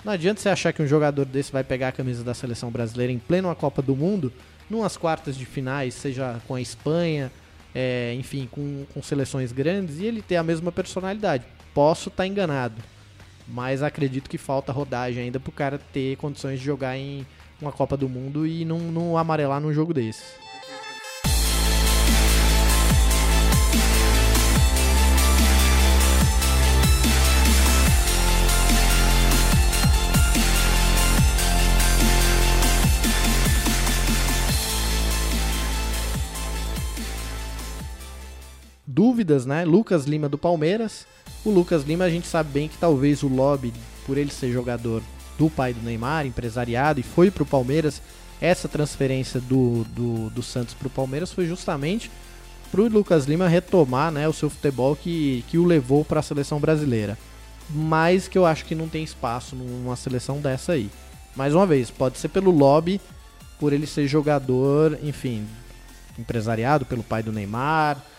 Não 0.04 0.12
adianta 0.12 0.42
você 0.42 0.50
achar 0.50 0.74
que 0.74 0.84
um 0.84 0.88
jogador 0.88 1.24
desse 1.26 1.50
vai 1.52 1.64
pegar 1.64 1.88
a 1.88 1.92
camisa 1.94 2.24
da 2.26 2.34
seleção 2.34 2.70
brasileira 2.70 3.12
em 3.12 3.18
pleno 3.18 3.48
uma 3.48 3.56
Copa 3.56 3.82
do 3.82 3.96
Mundo, 3.96 4.32
numas 4.70 4.98
quartas 4.98 5.38
de 5.38 5.46
finais, 5.46 5.94
seja 5.94 6.42
com 6.46 6.56
a 6.56 6.62
Espanha, 6.62 7.32
é, 7.74 8.14
enfim, 8.18 8.48
com, 8.52 8.86
com 8.94 9.02
seleções 9.02 9.52
grandes, 9.52 10.00
e 10.00 10.06
ele 10.06 10.22
ter 10.22 10.36
a 10.36 10.44
mesma 10.44 10.72
personalidade. 10.72 11.46
Posso 11.74 12.10
estar 12.10 12.28
enganado, 12.28 12.82
mas 13.48 13.82
acredito 13.82 14.30
que 14.30 14.38
falta 14.38 14.72
rodagem 14.72 15.24
ainda 15.24 15.40
pro 15.40 15.52
cara 15.52 15.80
ter 15.92 16.16
condições 16.18 16.60
de 16.60 16.66
jogar 16.66 16.98
em 16.98 17.26
uma 17.62 17.72
Copa 17.72 17.96
do 17.96 18.10
Mundo 18.10 18.46
e 18.46 18.66
não, 18.66 18.80
não 18.80 19.18
amarelar 19.18 19.60
num 19.60 19.74
jogo 19.74 19.94
desse. 19.94 20.43
Dúvidas, 38.94 39.46
né? 39.46 39.66
Lucas 39.66 40.06
Lima 40.06 40.30
do 40.30 40.38
Palmeiras. 40.38 41.08
O 41.44 41.50
Lucas 41.50 41.84
Lima 41.84 42.06
a 42.06 42.10
gente 42.10 42.28
sabe 42.28 42.52
bem 42.52 42.68
que 42.68 42.78
talvez 42.78 43.24
o 43.24 43.28
lobby, 43.28 43.74
por 44.06 44.20
ele 44.20 44.30
ser 44.30 44.52
jogador 44.52 45.02
do 45.38 45.50
pai 45.50 45.74
do 45.74 45.82
Neymar, 45.82 46.28
empresariado, 46.28 47.00
e 47.00 47.04
foi 47.04 47.32
pro 47.32 47.44
Palmeiras, 47.44 48.02
essa 48.40 48.68
transferência 48.68 49.40
do, 49.40 49.84
do, 49.86 50.30
do 50.30 50.44
Santos 50.44 50.76
pro 50.76 50.92
Palmeiras 50.92 51.32
foi 51.32 51.48
justamente 51.48 52.12
pro 52.70 52.88
Lucas 52.88 53.26
Lima 53.26 53.48
retomar 53.48 54.12
né, 54.12 54.28
o 54.28 54.34
seu 54.34 54.50
futebol 54.50 54.96
que, 54.96 55.44
que 55.48 55.58
o 55.58 55.66
levou 55.66 56.06
para 56.06 56.20
a 56.20 56.24
seleção 56.24 56.60
brasileira. 56.60 57.18
Mas 57.72 58.28
que 58.28 58.38
eu 58.38 58.46
acho 58.46 58.66
que 58.66 58.76
não 58.76 58.88
tem 58.88 59.04
espaço 59.04 59.56
numa 59.56 59.96
seleção 59.96 60.40
dessa 60.40 60.74
aí. 60.74 60.90
Mais 61.36 61.56
uma 61.56 61.66
vez, 61.66 61.90
pode 61.90 62.20
ser 62.20 62.28
pelo 62.28 62.52
lobby, 62.52 63.02
por 63.60 63.74
ele 63.74 63.88
ser 63.88 64.08
jogador, 64.08 65.00
enfim, 65.02 65.48
empresariado 66.20 66.86
pelo 66.86 67.02
pai 67.02 67.24
do 67.24 67.32
Neymar. 67.32 68.13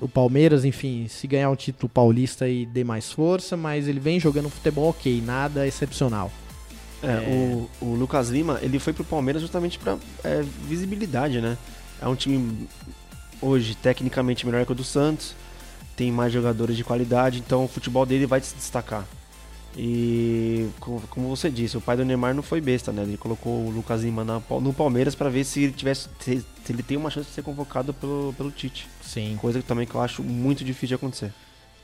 O 0.00 0.08
Palmeiras, 0.08 0.64
enfim, 0.64 1.06
se 1.08 1.26
ganhar 1.26 1.50
um 1.50 1.56
título 1.56 1.88
paulista 1.88 2.48
e 2.48 2.66
dê 2.66 2.82
mais 2.82 3.12
força, 3.12 3.56
mas 3.56 3.86
ele 3.86 4.00
vem 4.00 4.18
jogando 4.18 4.50
futebol 4.50 4.90
ok, 4.90 5.22
nada 5.24 5.66
excepcional. 5.66 6.30
É, 7.02 7.28
O, 7.28 7.70
o 7.80 7.94
Lucas 7.94 8.28
Lima, 8.28 8.58
ele 8.62 8.78
foi 8.78 8.92
pro 8.92 9.04
Palmeiras 9.04 9.42
justamente 9.42 9.78
pra 9.78 9.96
é, 10.24 10.44
visibilidade, 10.68 11.40
né? 11.40 11.56
É 12.00 12.06
um 12.08 12.14
time 12.14 12.68
hoje 13.40 13.74
tecnicamente 13.74 14.46
melhor 14.46 14.64
que 14.64 14.72
o 14.72 14.74
do 14.74 14.84
Santos, 14.84 15.34
tem 15.96 16.10
mais 16.10 16.32
jogadores 16.32 16.76
de 16.76 16.84
qualidade, 16.84 17.38
então 17.38 17.64
o 17.64 17.68
futebol 17.68 18.06
dele 18.06 18.26
vai 18.26 18.40
se 18.40 18.54
destacar. 18.54 19.06
E 19.76 20.68
co- 20.80 21.02
como 21.10 21.28
você 21.34 21.48
disse, 21.50 21.76
o 21.76 21.80
pai 21.80 21.96
do 21.96 22.04
Neymar 22.04 22.34
não 22.34 22.42
foi 22.42 22.60
besta, 22.60 22.92
né? 22.92 23.02
Ele 23.02 23.16
colocou 23.16 23.66
o 23.66 23.70
Lucas 23.70 24.02
Lima 24.02 24.22
na- 24.24 24.40
no 24.60 24.72
Palmeiras 24.72 25.14
pra 25.14 25.28
ver 25.30 25.44
se 25.44 25.62
ele 25.64 25.72
tivesse 25.72 26.08
se, 26.20 26.44
se 26.64 26.72
ele 26.72 26.82
tem 26.82 26.96
uma 26.96 27.10
chance 27.10 27.28
de 27.28 27.34
ser 27.34 27.42
convocado 27.42 27.94
pelo, 27.94 28.34
pelo 28.36 28.50
Tite. 28.50 28.86
Sim. 29.02 29.36
Coisa 29.40 29.60
que 29.60 29.66
também 29.66 29.86
que 29.86 29.94
eu 29.94 30.00
acho 30.02 30.22
muito 30.22 30.62
difícil 30.64 30.88
de 30.88 30.94
acontecer. 30.94 31.32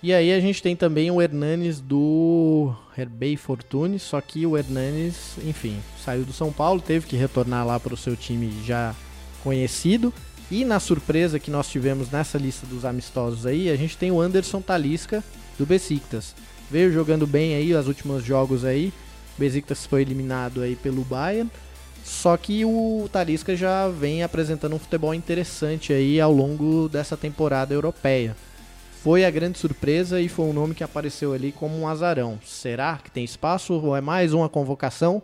E 0.02 0.12
aí 0.12 0.32
a 0.32 0.38
gente 0.38 0.62
tem 0.62 0.76
também 0.76 1.10
o 1.10 1.20
Hernanes 1.20 1.80
do 1.80 2.72
Herbey 2.96 3.36
Fortune, 3.36 3.98
só 3.98 4.20
que 4.20 4.46
o 4.46 4.56
Hernanes, 4.56 5.36
enfim, 5.44 5.76
saiu 6.04 6.24
do 6.24 6.32
São 6.32 6.52
Paulo, 6.52 6.80
teve 6.80 7.04
que 7.06 7.16
retornar 7.16 7.66
lá 7.66 7.80
para 7.80 7.94
o 7.94 7.96
seu 7.96 8.14
time 8.14 8.52
já 8.64 8.94
conhecido. 9.42 10.12
E 10.50 10.64
na 10.64 10.78
surpresa 10.78 11.38
que 11.38 11.50
nós 11.50 11.68
tivemos 11.68 12.10
nessa 12.10 12.38
lista 12.38 12.64
dos 12.66 12.84
amistosos 12.84 13.44
aí, 13.44 13.68
a 13.70 13.76
gente 13.76 13.96
tem 13.98 14.10
o 14.12 14.20
Anderson 14.20 14.60
Talisca 14.60 15.22
do 15.58 15.66
Besiktas. 15.66 16.34
Veio 16.70 16.92
jogando 16.92 17.26
bem 17.26 17.54
aí 17.54 17.74
os 17.74 17.88
últimos 17.88 18.24
jogos 18.24 18.64
aí. 18.64 18.92
O 19.36 19.40
Besiktas 19.40 19.86
foi 19.86 20.02
eliminado 20.02 20.60
aí 20.60 20.76
pelo 20.76 21.02
Bayern. 21.02 21.50
Só 22.04 22.36
que 22.36 22.64
o 22.64 23.08
Talisca 23.12 23.54
já 23.54 23.88
vem 23.88 24.22
apresentando 24.22 24.74
um 24.74 24.78
futebol 24.78 25.12
interessante 25.12 25.92
aí 25.92 26.20
ao 26.20 26.32
longo 26.32 26.88
dessa 26.88 27.16
temporada 27.16 27.74
europeia. 27.74 28.34
Foi 29.02 29.24
a 29.24 29.30
grande 29.30 29.58
surpresa 29.58 30.20
e 30.20 30.28
foi 30.28 30.46
um 30.46 30.52
nome 30.52 30.74
que 30.74 30.82
apareceu 30.82 31.32
ali 31.32 31.52
como 31.52 31.78
um 31.78 31.86
azarão. 31.86 32.38
Será 32.44 32.98
que 33.02 33.10
tem 33.10 33.24
espaço 33.24 33.74
ou 33.74 33.96
é 33.96 34.00
mais 34.00 34.32
uma 34.32 34.48
convocação? 34.48 35.22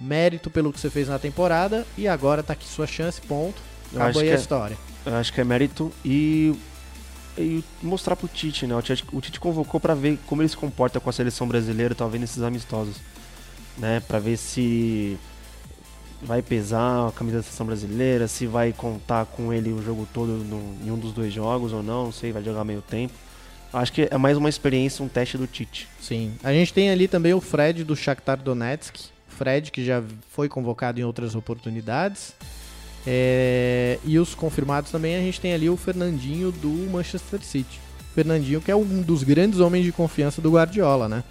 Mérito 0.00 0.50
pelo 0.50 0.72
que 0.72 0.78
você 0.78 0.88
fez 0.88 1.08
na 1.08 1.18
temporada 1.18 1.84
e 1.96 2.06
agora 2.06 2.42
tá 2.42 2.52
aqui 2.52 2.66
sua 2.66 2.86
chance, 2.86 3.20
ponto. 3.20 3.60
Acabou 3.94 4.22
aí 4.22 4.30
a 4.30 4.32
é- 4.32 4.36
história. 4.36 4.78
Eu 5.04 5.14
acho 5.14 5.32
que 5.32 5.40
é 5.40 5.44
mérito 5.44 5.90
e, 6.04 6.54
e 7.38 7.64
mostrar 7.82 8.16
pro 8.16 8.28
Tite, 8.28 8.66
né? 8.66 8.74
O 8.74 8.82
Tite, 8.82 9.04
o 9.12 9.20
Tite 9.20 9.40
convocou 9.40 9.80
pra 9.80 9.94
ver 9.94 10.18
como 10.26 10.42
ele 10.42 10.48
se 10.48 10.56
comporta 10.56 11.00
com 11.00 11.08
a 11.08 11.12
seleção 11.12 11.46
brasileira, 11.46 11.94
talvez 11.94 12.20
nesses 12.20 12.42
amistosos, 12.42 12.96
né? 13.76 14.00
Pra 14.00 14.18
ver 14.18 14.36
se 14.36 15.18
vai 16.22 16.42
pesar 16.42 17.08
a 17.08 17.12
camisa 17.12 17.38
da 17.38 17.42
seleção 17.42 17.66
brasileira, 17.66 18.26
se 18.26 18.46
vai 18.46 18.72
contar 18.72 19.24
com 19.26 19.52
ele 19.52 19.72
o 19.72 19.82
jogo 19.82 20.06
todo 20.12 20.28
no, 20.28 20.76
em 20.84 20.90
um 20.90 20.98
dos 20.98 21.12
dois 21.12 21.32
jogos 21.32 21.72
ou 21.72 21.82
não, 21.82 22.06
não 22.06 22.12
sei, 22.12 22.32
vai 22.32 22.42
jogar 22.42 22.64
meio 22.64 22.82
tempo. 22.82 23.14
Acho 23.72 23.92
que 23.92 24.08
é 24.10 24.16
mais 24.16 24.36
uma 24.36 24.48
experiência, 24.48 25.04
um 25.04 25.08
teste 25.08 25.36
do 25.36 25.46
Tite. 25.46 25.88
Sim. 26.00 26.34
A 26.42 26.52
gente 26.52 26.72
tem 26.72 26.90
ali 26.90 27.06
também 27.06 27.34
o 27.34 27.40
Fred 27.40 27.84
do 27.84 27.94
Shakhtar 27.94 28.38
Donetsk. 28.38 28.96
Fred 29.28 29.70
que 29.70 29.84
já 29.84 30.02
foi 30.30 30.48
convocado 30.48 30.98
em 30.98 31.04
outras 31.04 31.34
oportunidades. 31.34 32.34
É, 33.06 33.98
E 34.04 34.18
os 34.18 34.34
confirmados 34.34 34.90
também 34.90 35.16
a 35.16 35.20
gente 35.20 35.40
tem 35.40 35.52
ali 35.54 35.68
o 35.68 35.76
Fernandinho 35.76 36.52
do 36.52 36.90
Manchester 36.90 37.42
City. 37.42 37.80
Fernandinho 38.14 38.60
que 38.60 38.70
é 38.70 38.76
um 38.76 39.02
dos 39.02 39.22
grandes 39.22 39.60
homens 39.60 39.84
de 39.84 39.92
confiança 39.92 40.40
do 40.42 40.50
Guardiola, 40.50 41.08
né? 41.08 41.24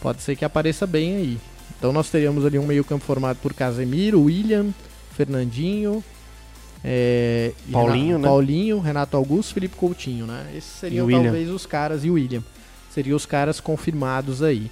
Pode 0.00 0.22
ser 0.22 0.36
que 0.36 0.44
apareça 0.44 0.86
bem 0.86 1.16
aí. 1.16 1.38
Então 1.78 1.92
nós 1.92 2.08
teríamos 2.10 2.44
ali 2.44 2.58
um 2.58 2.66
meio 2.66 2.84
campo 2.84 3.04
formado 3.04 3.38
por 3.38 3.52
Casemiro, 3.52 4.22
William, 4.22 4.72
Fernandinho, 5.12 6.02
é, 6.84 7.52
Paulinho, 7.70 8.06
Renato, 8.06 8.22
né? 8.22 8.28
Paulinho, 8.28 8.80
Renato 8.80 9.16
Augusto, 9.16 9.54
Felipe 9.54 9.76
Coutinho, 9.76 10.26
né? 10.26 10.46
Esses 10.54 10.70
seriam 10.70 11.08
talvez 11.08 11.50
os 11.50 11.66
caras 11.66 12.04
e 12.04 12.10
o 12.10 12.14
William. 12.14 12.42
Seriam 12.90 13.16
os 13.16 13.26
caras 13.26 13.60
confirmados 13.60 14.42
aí. 14.42 14.70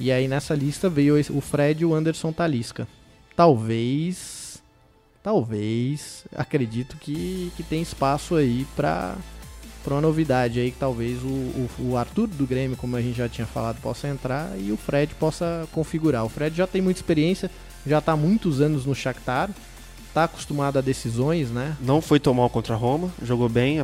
E 0.00 0.10
aí 0.10 0.26
nessa 0.26 0.54
lista 0.54 0.88
veio 0.88 1.14
o 1.30 1.40
Fred 1.40 1.82
e 1.82 1.86
o 1.86 1.94
Anderson 1.94 2.32
Talisca. 2.32 2.88
Talvez, 3.36 4.41
talvez, 5.22 6.24
acredito 6.34 6.96
que, 6.96 7.52
que 7.56 7.62
tem 7.62 7.80
espaço 7.80 8.34
aí 8.34 8.66
pra, 8.74 9.16
pra 9.84 9.94
uma 9.94 10.00
novidade 10.00 10.58
aí, 10.58 10.70
que 10.70 10.78
talvez 10.78 11.22
o, 11.22 11.26
o, 11.26 11.70
o 11.90 11.96
Arthur 11.96 12.26
do 12.28 12.46
Grêmio, 12.46 12.76
como 12.76 12.96
a 12.96 13.00
gente 13.00 13.16
já 13.16 13.28
tinha 13.28 13.46
falado, 13.46 13.80
possa 13.80 14.08
entrar 14.08 14.50
e 14.58 14.72
o 14.72 14.76
Fred 14.76 15.14
possa 15.14 15.68
configurar. 15.72 16.24
O 16.24 16.28
Fred 16.28 16.56
já 16.56 16.66
tem 16.66 16.82
muita 16.82 17.00
experiência, 17.00 17.50
já 17.86 18.00
tá 18.00 18.12
há 18.12 18.16
muitos 18.16 18.60
anos 18.60 18.84
no 18.84 18.94
Shakhtar, 18.94 19.50
tá 20.12 20.24
acostumado 20.24 20.78
a 20.78 20.82
decisões, 20.82 21.50
né? 21.50 21.76
Não 21.80 22.00
foi 22.00 22.20
tomar 22.20 22.48
contra 22.50 22.74
a 22.74 22.76
Roma, 22.76 23.10
jogou 23.22 23.48
bem, 23.48 23.78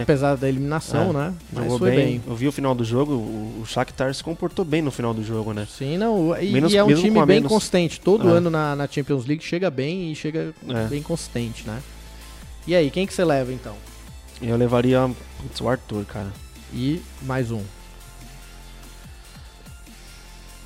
Apesar 0.00 0.36
da 0.36 0.48
eliminação, 0.48 1.10
É, 1.10 1.12
né? 1.12 1.34
Mas 1.52 1.64
jogou 1.64 1.78
foi 1.78 1.90
bem. 1.90 2.06
bem. 2.06 2.22
Eu 2.26 2.34
vi 2.34 2.48
o 2.48 2.52
final 2.52 2.74
do 2.74 2.84
jogo, 2.84 3.12
o, 3.12 3.60
o 3.62 3.66
Shakhtar 3.66 4.14
se 4.14 4.22
comportou 4.22 4.64
bem 4.64 4.80
no 4.82 4.90
final 4.90 5.12
do 5.12 5.22
jogo, 5.22 5.52
né? 5.52 5.66
Sim, 5.70 5.98
não. 5.98 6.36
E, 6.40 6.52
Menos- 6.52 6.72
e 6.72 6.76
é 6.76 6.84
um 6.84 6.94
time 6.94 7.10
bem 7.26 7.36
menos. 7.40 7.48
consistente. 7.50 8.00
Todo 8.00 8.28
É. 8.28 8.32
ano 8.32 8.50
na, 8.50 8.74
na 8.76 8.88
Champions 8.88 9.26
League 9.26 9.42
chega 9.44 9.70
bem 9.70 10.12
e 10.12 10.16
chega 10.16 10.54
É. 10.68 10.84
bem 10.86 11.02
consistente, 11.02 11.66
né? 11.66 11.80
E 12.66 12.74
aí, 12.74 12.90
quem 12.90 13.06
que 13.06 13.12
você 13.12 13.24
leva 13.24 13.52
então? 13.52 13.74
Eu 14.40 14.56
levaria 14.56 15.10
putz, 15.42 15.60
o 15.60 15.68
Arthur, 15.68 16.04
cara. 16.06 16.32
E 16.72 17.02
mais 17.22 17.50
um. 17.50 17.60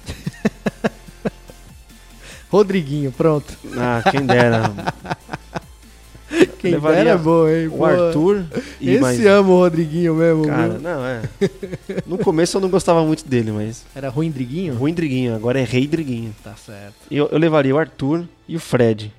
Rodriguinho, 2.51 3.13
pronto. 3.13 3.53
Ah, 3.77 4.03
quem 4.11 4.25
dera. 4.25 4.73
Quem 6.59 6.73
Levaria 6.73 7.11
é 7.13 7.17
bom, 7.17 7.49
hein? 7.49 7.69
o 7.69 7.71
Pô, 7.79 7.85
Arthur 7.85 8.45
e 8.81 8.91
Esse 8.91 9.01
mais. 9.01 9.27
ama 9.27 9.49
o 9.51 9.59
Rodriguinho 9.61 10.15
mesmo, 10.15 10.47
Cara, 10.47 10.69
viu? 10.71 10.81
não, 10.81 11.05
é. 11.07 11.23
No 12.07 12.19
começo 12.19 12.57
eu 12.57 12.61
não 12.61 12.69
gostava 12.69 13.03
muito 13.05 13.27
dele, 13.27 13.51
mas. 13.53 13.85
Era 13.95 14.09
ruim 14.09 14.31
Driguinho? 14.31 14.75
Ruim 14.75 14.93
Driguinho, 14.93 15.35
agora 15.35 15.61
é 15.61 15.65
Rei 15.65 15.87
Driguinho. 15.87 16.35
Tá 16.45 16.55
certo, 16.55 16.95
Eu, 17.11 17.29
eu 17.31 17.39
levaria 17.39 17.75
o 17.75 17.79
Arthur 17.79 18.25
e 18.47 18.57
o 18.57 18.61
Fred. 18.61 19.13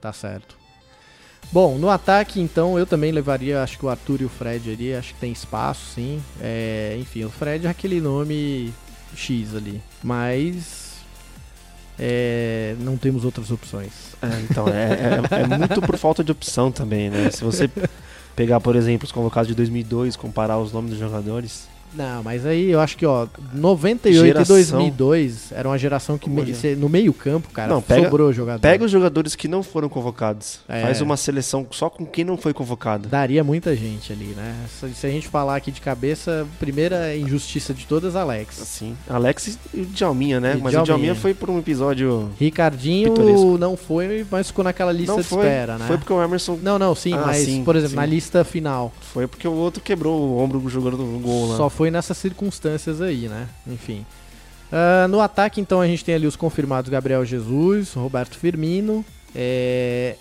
tá 0.00 0.12
certo. 0.12 0.56
Bom, 1.52 1.78
no 1.78 1.88
ataque, 1.90 2.40
então, 2.40 2.76
eu 2.78 2.86
também 2.86 3.12
levaria, 3.12 3.62
acho 3.62 3.78
que 3.78 3.84
o 3.86 3.88
Arthur 3.88 4.22
e 4.22 4.24
o 4.24 4.28
Fred 4.28 4.72
ali, 4.72 4.94
acho 4.94 5.14
que 5.14 5.20
tem 5.20 5.30
espaço, 5.30 5.94
sim. 5.94 6.20
É, 6.40 6.96
enfim, 6.98 7.24
o 7.24 7.30
Fred 7.30 7.66
é 7.66 7.70
aquele 7.70 8.00
nome 8.00 8.72
X 9.14 9.54
ali. 9.54 9.80
Mas 10.02 10.83
é, 11.98 12.74
não 12.80 12.96
temos 12.96 13.24
outras 13.24 13.50
opções. 13.50 13.92
É, 14.22 14.26
então, 14.50 14.66
é, 14.68 15.20
é- 15.40 15.42
é 15.42 15.58
muito 15.58 15.80
por 15.82 15.96
falta 15.96 16.22
de 16.24 16.32
opção 16.32 16.70
também, 16.72 17.10
né? 17.10 17.30
Se 17.30 17.44
você 17.44 17.70
pegar, 18.34 18.60
por 18.60 18.74
exemplo, 18.76 19.04
os 19.06 19.12
convocados 19.12 19.48
de 19.48 19.54
2002, 19.54 20.16
comparar 20.16 20.58
os 20.58 20.72
nomes 20.72 20.90
dos 20.90 20.98
jogadores. 20.98 21.68
Não, 21.94 22.22
mas 22.22 22.44
aí 22.44 22.70
eu 22.70 22.80
acho 22.80 22.96
que, 22.96 23.06
ó, 23.06 23.26
98 23.52 24.24
Geração. 24.26 24.56
e 24.56 24.62
2002 24.90 25.52
era 25.52 25.68
uma 25.68 25.78
geração 25.78 26.18
que 26.18 26.28
me- 26.28 26.54
cê- 26.54 26.74
no 26.74 26.88
meio 26.88 27.12
campo, 27.12 27.48
cara, 27.50 27.68
Não, 27.72 27.80
pega- 27.82 28.04
sobrou 28.04 28.32
jogador. 28.32 28.60
Pega 28.60 28.84
os 28.84 28.90
jogadores 28.90 29.34
que 29.34 29.46
não 29.48 29.62
foram 29.62 29.88
convocados. 29.88 30.60
É. 30.68 30.82
Faz 30.82 31.00
uma 31.00 31.16
seleção 31.16 31.66
só 31.70 31.88
com 31.88 32.04
quem 32.04 32.24
não 32.24 32.36
foi 32.36 32.52
convocado. 32.52 33.08
Daria 33.08 33.42
muita 33.44 33.74
gente 33.76 34.12
ali, 34.12 34.34
né? 34.36 34.54
Se, 34.80 34.94
se 34.94 35.06
a 35.06 35.10
gente 35.10 35.28
falar 35.28 35.56
aqui 35.56 35.70
de 35.70 35.80
cabeça, 35.80 36.46
primeira 36.58 37.16
injustiça 37.16 37.72
de 37.72 37.86
todas, 37.86 38.16
Alex. 38.16 38.60
Assim. 38.60 38.96
Alex 39.08 39.58
e 39.72 39.80
o 39.80 39.86
Djalminha, 39.86 40.40
né? 40.40 40.54
E 40.58 40.62
Mas 40.62 40.72
Djalminha. 40.72 40.82
o 40.82 40.84
Djalminha 40.84 41.14
foi 41.14 41.34
por 41.34 41.50
um 41.50 41.58
episódio. 41.58 42.30
Ricardinho 42.38 43.10
Pitoresco. 43.12 43.58
não 43.58 43.76
foi, 43.76 44.26
mas 44.30 44.48
ficou 44.48 44.64
naquela 44.64 44.92
lista 44.92 45.12
não 45.12 45.20
de 45.20 45.26
foi. 45.26 45.44
espera, 45.46 45.78
né? 45.78 45.86
Foi 45.86 45.98
porque 45.98 46.12
o 46.12 46.22
Emerson. 46.22 46.58
Não, 46.62 46.78
não, 46.78 46.94
sim, 46.94 47.12
Ah, 47.14 47.22
mas, 47.26 47.38
sim, 47.38 47.62
por 47.64 47.76
exemplo, 47.76 47.90
sim. 47.92 47.96
na 47.96 48.06
lista 48.06 48.44
final, 48.44 48.92
Foi 49.12 49.26
porque 49.26 49.46
o 49.46 49.52
outro 49.52 49.82
quebrou 49.82 50.20
o 50.20 50.38
ombro 50.38 50.62
jogando 50.68 50.98
no 50.98 51.18
gol 51.18 51.48
lá. 51.50 51.56
só 51.56 51.68
foi 51.70 51.83
nessas 51.90 52.16
circunstâncias 52.18 53.00
aí, 53.00 53.28
né? 53.28 53.48
Enfim. 53.66 54.04
Ah, 54.72 55.06
no 55.08 55.20
ataque, 55.20 55.60
então, 55.60 55.80
a 55.80 55.86
gente 55.86 56.04
tem 56.04 56.14
ali 56.14 56.26
os 56.26 56.36
confirmados 56.36 56.90
Gabriel 56.90 57.24
Jesus, 57.24 57.92
Roberto 57.94 58.36
Firmino, 58.38 59.04
é... 59.34 60.16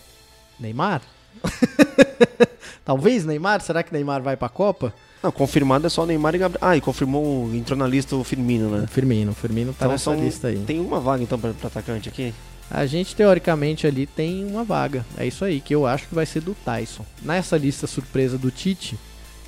Neymar? 0.59 1.01
Talvez 2.85 3.25
Neymar? 3.25 3.61
Será 3.61 3.81
que 3.83 3.93
Neymar 3.93 4.21
vai 4.21 4.35
pra 4.35 4.49
Copa? 4.49 4.93
Não, 5.21 5.31
confirmado 5.31 5.87
é 5.87 5.89
só 5.89 6.05
Neymar 6.05 6.35
e 6.35 6.37
Gabriel. 6.37 6.59
Ah, 6.61 6.75
e 6.75 6.81
confirmou, 6.81 7.53
entrou 7.55 7.77
na 7.79 7.87
lista 7.87 8.15
o 8.15 8.23
Firmino, 8.23 8.69
né? 8.69 8.85
Firmino, 8.87 9.33
Firmino 9.33 9.71
tá 9.71 9.85
Então 9.85 9.91
nessa 9.93 10.03
são- 10.03 10.15
lista 10.19 10.49
aí. 10.49 10.59
Tem 10.65 10.79
uma 10.81 10.99
vaga 10.99 11.23
então 11.23 11.39
pra, 11.39 11.53
pra 11.53 11.67
atacante 11.67 12.09
aqui? 12.09 12.33
A 12.69 12.85
gente, 12.85 13.15
teoricamente, 13.15 13.87
ali 13.87 14.05
tem 14.05 14.45
uma 14.45 14.63
vaga. 14.63 15.05
É 15.17 15.25
isso 15.25 15.45
aí, 15.45 15.61
que 15.61 15.73
eu 15.73 15.85
acho 15.85 16.07
que 16.07 16.15
vai 16.15 16.25
ser 16.25 16.41
do 16.41 16.53
Tyson. 16.65 17.05
Nessa 17.21 17.55
lista 17.57 17.87
surpresa 17.87 18.37
do 18.37 18.51
Tite, 18.51 18.97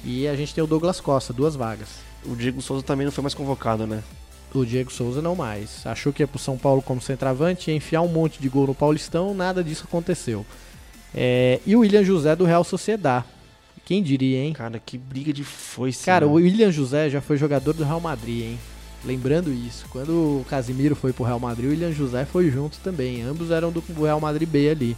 e 0.04 0.28
a 0.28 0.36
gente 0.36 0.54
tem 0.54 0.64
o 0.64 0.68
Douglas 0.68 1.02
Costa, 1.02 1.34
duas 1.34 1.56
vagas. 1.56 1.90
O 2.26 2.36
Diego 2.36 2.62
Souza 2.62 2.84
também 2.84 3.06
não 3.06 3.12
foi 3.12 3.22
mais 3.22 3.34
convocado, 3.34 3.86
né? 3.86 4.04
O 4.54 4.66
Diego 4.66 4.92
Souza 4.92 5.22
não 5.22 5.36
mais. 5.36 5.86
Achou 5.86 6.14
que 6.14 6.24
ia 6.24 6.28
pro 6.28 6.40
São 6.40 6.58
Paulo 6.58 6.82
como 6.82 7.02
centroavante, 7.02 7.70
ia 7.70 7.76
enfiar 7.76 8.02
um 8.02 8.08
monte 8.08 8.40
de 8.40 8.48
gol 8.48 8.68
no 8.68 8.76
Paulistão, 8.76 9.34
nada 9.34 9.64
disso 9.64 9.86
aconteceu. 9.88 10.46
É, 11.14 11.60
e 11.66 11.76
o 11.76 11.80
William 11.80 12.04
José 12.04 12.36
do 12.36 12.46
Real 12.46 12.64
Sociedad. 12.64 13.24
Quem 13.86 14.02
diria, 14.02 14.40
hein? 14.40 14.54
Cara, 14.54 14.80
que 14.84 14.98
briga 14.98 15.32
de 15.32 15.44
foice. 15.44 16.06
Cara, 16.06 16.26
né? 16.26 16.32
o 16.32 16.36
William 16.36 16.72
José 16.72 17.10
já 17.10 17.22
foi 17.22 17.38
jogador 17.38 17.74
do 17.74 17.84
Real 17.84 18.00
Madrid, 18.00 18.44
hein? 18.44 18.60
Lembrando 19.04 19.54
isso, 19.54 19.86
quando 19.92 20.10
o 20.42 20.46
Casimiro 20.50 20.96
foi 20.96 21.14
pro 21.14 21.24
Real 21.24 21.40
Madrid, 21.40 21.68
o 21.68 21.70
William 21.70 21.92
José 21.92 22.26
foi 22.26 22.50
junto 22.50 22.80
também. 22.80 23.22
Ambos 23.22 23.52
eram 23.52 23.72
do 23.72 23.84
Real 24.02 24.20
Madrid 24.20 24.50
B 24.50 24.70
ali. 24.70 24.98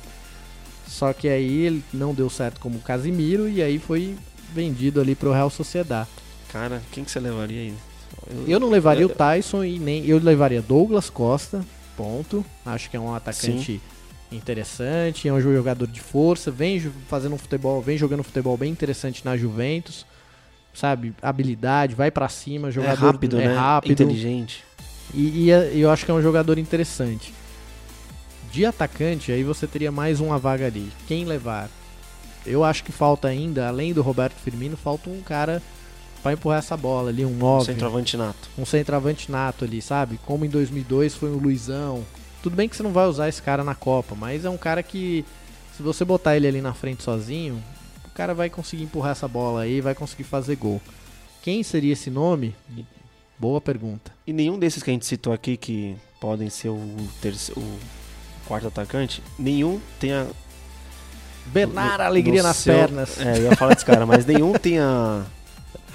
Só 0.87 1.11
que 1.11 1.27
aí 1.27 1.65
ele 1.65 1.83
não 1.93 2.13
deu 2.13 2.29
certo 2.29 2.61
como 2.61 2.77
o 2.77 2.81
Casimiro 2.81 3.49
e 3.49 3.61
aí 3.61 3.77
foi 3.77 4.15
vendido 4.55 5.01
ali 5.01 5.13
pro 5.13 5.33
Real 5.33 5.49
Sociedad. 5.49 6.07
Cara, 6.51 6.81
quem 6.91 7.03
que 7.03 7.11
você 7.11 7.19
levaria 7.19 7.61
aí? 7.61 7.73
Eu 8.47 8.59
não 8.59 8.69
levaria 8.69 9.03
eu- 9.03 9.07
o 9.09 9.13
Tyson 9.13 9.63
e 9.63 9.77
nem. 9.79 10.05
Eu 10.05 10.17
levaria 10.19 10.61
Douglas 10.61 11.09
Costa, 11.09 11.63
ponto. 11.95 12.43
Acho 12.65 12.89
que 12.89 12.97
é 12.97 12.99
um 12.99 13.13
atacante 13.13 13.81
interessante, 14.31 15.27
é 15.27 15.33
um 15.33 15.39
jogador 15.41 15.87
de 15.87 16.01
força, 16.01 16.51
vem 16.51 16.79
fazendo 17.07 17.35
um 17.35 17.37
futebol, 17.37 17.81
vem 17.81 17.97
jogando 17.97 18.19
um 18.21 18.23
futebol 18.23 18.57
bem 18.57 18.71
interessante 18.71 19.23
na 19.23 19.37
Juventus. 19.37 20.05
Sabe, 20.73 21.13
habilidade, 21.21 21.95
vai 21.95 22.11
pra 22.11 22.29
cima, 22.29 22.67
é 22.67 22.71
jogador 22.71 23.05
rápido, 23.13 23.39
é 23.39 23.47
né? 23.47 23.55
rápido. 23.55 23.91
Inteligente. 23.91 24.63
E, 25.13 25.45
e 25.45 25.51
é- 25.51 25.71
eu 25.73 25.89
acho 25.89 26.05
que 26.05 26.11
é 26.11 26.13
um 26.13 26.21
jogador 26.21 26.57
interessante. 26.59 27.33
De 28.51 28.65
atacante, 28.65 29.31
aí 29.31 29.43
você 29.43 29.65
teria 29.65 29.91
mais 29.91 30.19
uma 30.19 30.37
vaga 30.37 30.67
ali. 30.67 30.91
Quem 31.07 31.25
levar? 31.25 31.69
Eu 32.45 32.63
acho 32.63 32.83
que 32.83 32.91
falta 32.91 33.27
ainda, 33.27 33.67
além 33.67 33.91
do 33.91 34.01
Roberto 34.01 34.35
Firmino, 34.35 34.77
falta 34.77 35.09
um 35.09 35.21
cara 35.21 35.61
pra 36.35 36.39
empurrar 36.39 36.59
essa 36.59 36.75
bola 36.77 37.09
ali, 37.09 37.25
um 37.25 37.35
9 37.35 37.65
Centroavante 37.65 38.17
nato. 38.17 38.49
um 38.57 38.65
centroavante 38.65 39.31
nato 39.31 39.65
ali, 39.65 39.81
sabe? 39.81 40.19
Como 40.25 40.43
em 40.45 40.49
2002 40.49 41.15
foi 41.15 41.29
o 41.29 41.37
Luizão. 41.37 42.03
Tudo 42.43 42.55
bem 42.55 42.67
que 42.69 42.75
você 42.75 42.83
não 42.83 42.91
vai 42.93 43.07
usar 43.07 43.27
esse 43.29 43.41
cara 43.41 43.63
na 43.63 43.75
Copa, 43.75 44.15
mas 44.15 44.45
é 44.45 44.49
um 44.49 44.57
cara 44.57 44.81
que, 44.83 45.25
se 45.75 45.83
você 45.83 46.05
botar 46.05 46.35
ele 46.35 46.47
ali 46.47 46.61
na 46.61 46.73
frente 46.73 47.03
sozinho, 47.03 47.61
o 48.05 48.11
cara 48.11 48.33
vai 48.33 48.49
conseguir 48.49 48.83
empurrar 48.83 49.11
essa 49.11 49.27
bola 49.27 49.61
aí, 49.61 49.81
vai 49.81 49.93
conseguir 49.95 50.23
fazer 50.23 50.55
gol. 50.55 50.81
Quem 51.41 51.63
seria 51.63 51.93
esse 51.93 52.09
nome? 52.09 52.55
Boa 53.39 53.59
pergunta. 53.61 54.11
E 54.25 54.33
nenhum 54.33 54.57
desses 54.57 54.81
que 54.83 54.89
a 54.89 54.93
gente 54.93 55.05
citou 55.05 55.31
aqui 55.33 55.55
que 55.57 55.95
podem 56.19 56.49
ser 56.49 56.69
o 56.69 56.79
terceiro. 57.21 57.61
quarto 58.47 58.67
atacante, 58.67 59.21
nenhum 59.37 59.79
tem 59.99 60.13
a. 60.13 60.25
Bernard, 61.47 61.97
no- 61.99 62.03
alegria 62.03 62.43
nas 62.43 62.57
seu- 62.57 62.73
pernas. 62.73 63.19
É, 63.19 63.37
eu 63.37 63.43
ia 63.43 63.55
falar 63.55 63.73
desse 63.73 63.85
cara, 63.85 64.05
mas 64.05 64.25
nenhum 64.25 64.53
tem 64.59 64.79
a. 64.79 65.23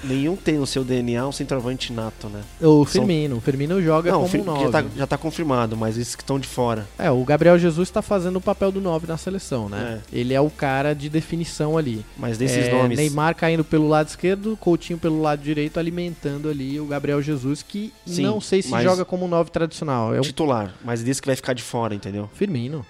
Nenhum 0.03 0.35
tem 0.35 0.57
no 0.57 0.67
seu 0.67 0.83
DNA 0.83 1.25
um 1.27 1.31
centroavante 1.31 1.91
nato, 1.93 2.27
né? 2.27 2.41
O 2.61 2.85
São- 2.85 3.03
Firmino. 3.03 3.37
O 3.37 3.41
Firmino 3.41 3.81
joga 3.81 4.11
Não, 4.11 4.23
o 4.25 4.29
como 4.29 4.43
um 4.43 4.45
já 4.45 4.51
9. 4.51 4.71
tá, 4.71 4.85
já 4.97 5.07
tá 5.07 5.17
confirmado, 5.17 5.77
mas 5.77 5.97
esses 5.97 6.15
que 6.15 6.21
estão 6.23 6.37
de 6.39 6.47
fora. 6.47 6.87
É, 6.99 7.09
o 7.09 7.23
Gabriel 7.23 7.57
Jesus 7.57 7.89
tá 7.89 8.01
fazendo 8.01 8.35
o 8.37 8.41
papel 8.41 8.71
do 8.71 8.81
9 8.81 9.07
na 9.07 9.17
seleção, 9.17 9.69
né? 9.69 10.01
É. 10.13 10.17
Ele 10.19 10.33
é 10.33 10.41
o 10.41 10.49
cara 10.49 10.93
de 10.93 11.09
definição 11.09 11.77
ali. 11.77 12.05
Mas 12.17 12.37
desses 12.37 12.67
É, 12.67 12.71
nomes. 12.71 12.97
Neymar 12.97 13.35
caindo 13.35 13.63
pelo 13.63 13.87
lado 13.87 14.07
esquerdo, 14.07 14.57
Coutinho 14.59 14.99
pelo 14.99 15.21
lado 15.21 15.41
direito, 15.41 15.79
alimentando 15.79 16.49
ali 16.49 16.79
o 16.79 16.85
Gabriel 16.85 17.21
Jesus, 17.21 17.63
que 17.63 17.93
Sim, 18.05 18.23
não 18.23 18.41
sei 18.41 18.61
se 18.61 18.69
joga 18.81 19.05
como 19.05 19.27
9 19.27 19.51
tradicional. 19.51 20.13
É 20.13 20.19
o 20.19 20.23
titular, 20.23 20.73
mas 20.83 21.01
desse 21.03 21.21
que 21.21 21.27
vai 21.27 21.35
ficar 21.35 21.53
de 21.53 21.63
fora, 21.63 21.95
entendeu? 21.95 22.29
Firmino. 22.33 22.85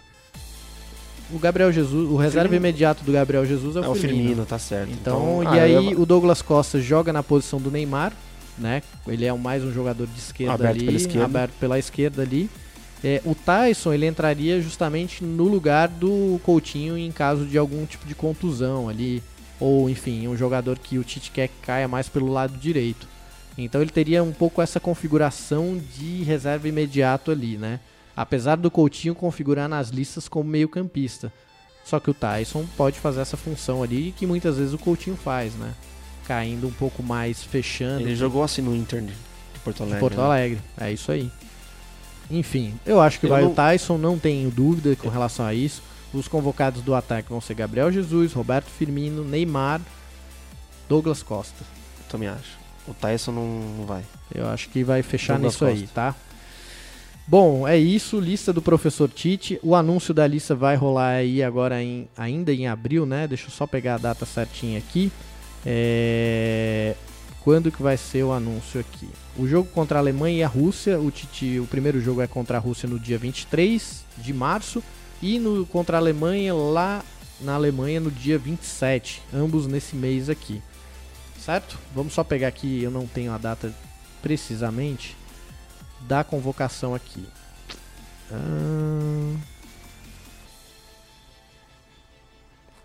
O 1.31 1.39
Gabriel 1.39 1.71
Jesus, 1.71 2.09
o 2.09 2.15
reserva 2.15 2.49
Firmino. 2.49 2.67
imediato 2.67 3.03
do 3.03 3.11
Gabriel 3.11 3.45
Jesus 3.45 3.75
é 3.75 3.79
o, 3.79 3.83
É 3.85 3.87
o 3.89 3.95
Firmino. 3.95 4.19
Firmino, 4.23 4.45
tá 4.45 4.59
certo. 4.59 4.91
Então, 4.91 5.41
ah, 5.45 5.55
e 5.55 5.59
aí 5.59 5.73
eu- 5.93 5.99
o 6.01 6.05
Douglas 6.05 6.41
Costa 6.41 6.79
joga 6.81 7.11
na 7.13 7.23
posição 7.23 7.59
do 7.59 7.71
Neymar, 7.71 8.13
né? 8.57 8.83
Ele 9.07 9.25
é 9.25 9.33
mais 9.33 9.63
um 9.63 9.71
jogador 9.71 10.05
de 10.05 10.19
esquerda 10.19 10.53
Aberto 10.53 10.75
ali, 10.75 10.85
pela 10.85 10.97
esquerda. 10.97 11.25
aberto 11.25 11.51
pela 11.59 11.79
esquerda 11.79 12.21
ali. 12.21 12.49
É, 13.03 13.21
o 13.25 13.33
Tyson 13.35 13.93
ele 13.93 14.05
entraria 14.05 14.61
justamente 14.61 15.23
no 15.23 15.43
lugar 15.45 15.87
do 15.89 16.39
Coutinho 16.43 16.97
em 16.97 17.11
caso 17.11 17.45
de 17.45 17.57
algum 17.57 17.85
tipo 17.85 18.05
de 18.07 18.15
contusão 18.15 18.87
ali, 18.87 19.21
ou 19.59 19.89
enfim, 19.89 20.27
um 20.27 20.37
jogador 20.37 20.77
que 20.79 20.97
o 20.97 21.03
Tite 21.03 21.31
quer 21.31 21.47
que 21.47 21.55
caia 21.65 21.87
mais 21.87 22.07
pelo 22.07 22.31
lado 22.31 22.57
direito. 22.57 23.07
Então 23.57 23.81
ele 23.81 23.91
teria 23.91 24.23
um 24.23 24.31
pouco 24.31 24.61
essa 24.61 24.79
configuração 24.79 25.79
de 25.97 26.23
reserva 26.23 26.67
imediato 26.67 27.29
ali, 27.31 27.57
né? 27.57 27.79
Apesar 28.15 28.57
do 28.57 28.69
Coutinho 28.69 29.15
configurar 29.15 29.67
nas 29.67 29.89
listas 29.89 30.27
como 30.27 30.49
meio-campista. 30.49 31.31
Só 31.83 31.99
que 31.99 32.09
o 32.09 32.13
Tyson 32.13 32.65
pode 32.77 32.99
fazer 32.99 33.21
essa 33.21 33.35
função 33.35 33.83
ali 33.83 34.13
que 34.15 34.25
muitas 34.25 34.57
vezes 34.57 34.73
o 34.73 34.77
Coutinho 34.77 35.17
faz, 35.17 35.53
né? 35.55 35.73
Caindo 36.25 36.67
um 36.67 36.71
pouco 36.71 37.03
mais, 37.03 37.43
fechando 37.43 38.01
Ele 38.01 38.15
jogou 38.15 38.43
assim 38.43 38.61
no 38.61 38.73
Inter 38.75 39.01
de 39.01 39.13
Porto 39.63 39.77
de 39.77 39.83
Alegre. 39.83 39.99
Porto 39.99 40.17
né? 40.17 40.23
Alegre. 40.23 40.61
É 40.79 40.91
isso 40.91 41.11
aí. 41.11 41.29
Enfim, 42.31 42.73
eu 42.85 43.01
acho 43.01 43.19
que 43.19 43.25
Eu 43.25 43.31
vai 43.31 43.41
não- 43.41 43.51
o 43.51 43.53
Tyson, 43.55 43.97
não 43.97 44.17
tenho 44.17 44.49
dúvida 44.49 44.95
com 44.95 45.09
relação 45.09 45.45
a 45.45 45.53
isso. 45.53 45.81
Os 46.13 46.27
convocados 46.27 46.81
do 46.81 46.93
ataque 46.95 47.29
vão 47.29 47.41
ser 47.41 47.55
Gabriel 47.55 47.91
Jesus, 47.91 48.31
Roberto 48.33 48.67
Firmino, 48.69 49.23
Neymar, 49.25 49.81
Douglas 50.87 51.23
Costa. 51.23 51.65
Também 52.09 52.29
acho. 52.29 52.57
O 52.87 52.93
Tyson 52.93 53.31
não, 53.31 53.85
vai. 53.85 54.03
Eu 54.33 54.47
acho 54.47 54.69
que 54.69 54.83
vai 54.83 55.01
fechar 55.01 55.33
Douglas 55.33 55.53
nisso 55.53 55.65
aí, 55.65 55.81
Costa. 55.81 55.93
tá? 55.93 56.15
Bom, 57.25 57.65
é 57.65 57.77
isso, 57.77 58.19
lista 58.19 58.51
do 58.51 58.61
professor 58.61 59.09
Tite. 59.09 59.57
O 59.63 59.75
anúncio 59.75 60.13
da 60.13 60.27
lista 60.27 60.53
vai 60.53 60.75
rolar 60.75 61.11
aí 61.11 61.41
agora 61.41 61.81
em, 61.81 62.07
ainda 62.17 62.51
em 62.51 62.67
abril, 62.67 63.05
né? 63.05 63.27
Deixa 63.27 63.45
eu 63.47 63.51
só 63.51 63.65
pegar 63.65 63.95
a 63.95 63.97
data 63.97 64.25
certinha 64.25 64.77
aqui. 64.77 65.09
É, 65.65 66.95
Quando 67.41 67.71
que 67.71 67.81
vai 67.81 67.95
ser 67.95 68.23
o 68.23 68.33
anúncio 68.33 68.79
aqui? 68.79 69.09
O 69.37 69.47
jogo 69.47 69.69
contra 69.69 69.97
a 69.97 70.01
Alemanha 70.01 70.39
e 70.39 70.43
a 70.43 70.47
Rússia, 70.47 70.99
o 70.99 71.09
Tite, 71.09 71.59
o 71.59 71.65
primeiro 71.65 72.01
jogo 72.01 72.21
é 72.21 72.27
contra 72.27 72.57
a 72.57 72.59
Rússia 72.59 72.89
no 72.89 72.99
dia 72.99 73.17
23 73.17 74.03
de 74.17 74.33
março 74.33 74.83
e 75.21 75.39
no 75.39 75.65
contra 75.65 75.95
a 75.95 75.99
Alemanha 76.01 76.53
lá 76.53 77.03
na 77.39 77.55
Alemanha 77.55 78.01
no 78.01 78.11
dia 78.11 78.37
27, 78.37 79.21
ambos 79.33 79.65
nesse 79.65 79.95
mês 79.95 80.29
aqui. 80.29 80.61
Certo? 81.39 81.79
Vamos 81.95 82.13
só 82.13 82.23
pegar 82.23 82.49
aqui, 82.49 82.83
eu 82.83 82.91
não 82.91 83.07
tenho 83.07 83.31
a 83.31 83.37
data 83.37 83.73
precisamente 84.21 85.15
da 86.07 86.23
convocação 86.23 86.93
aqui. 86.95 87.27
Ahn. 88.31 89.37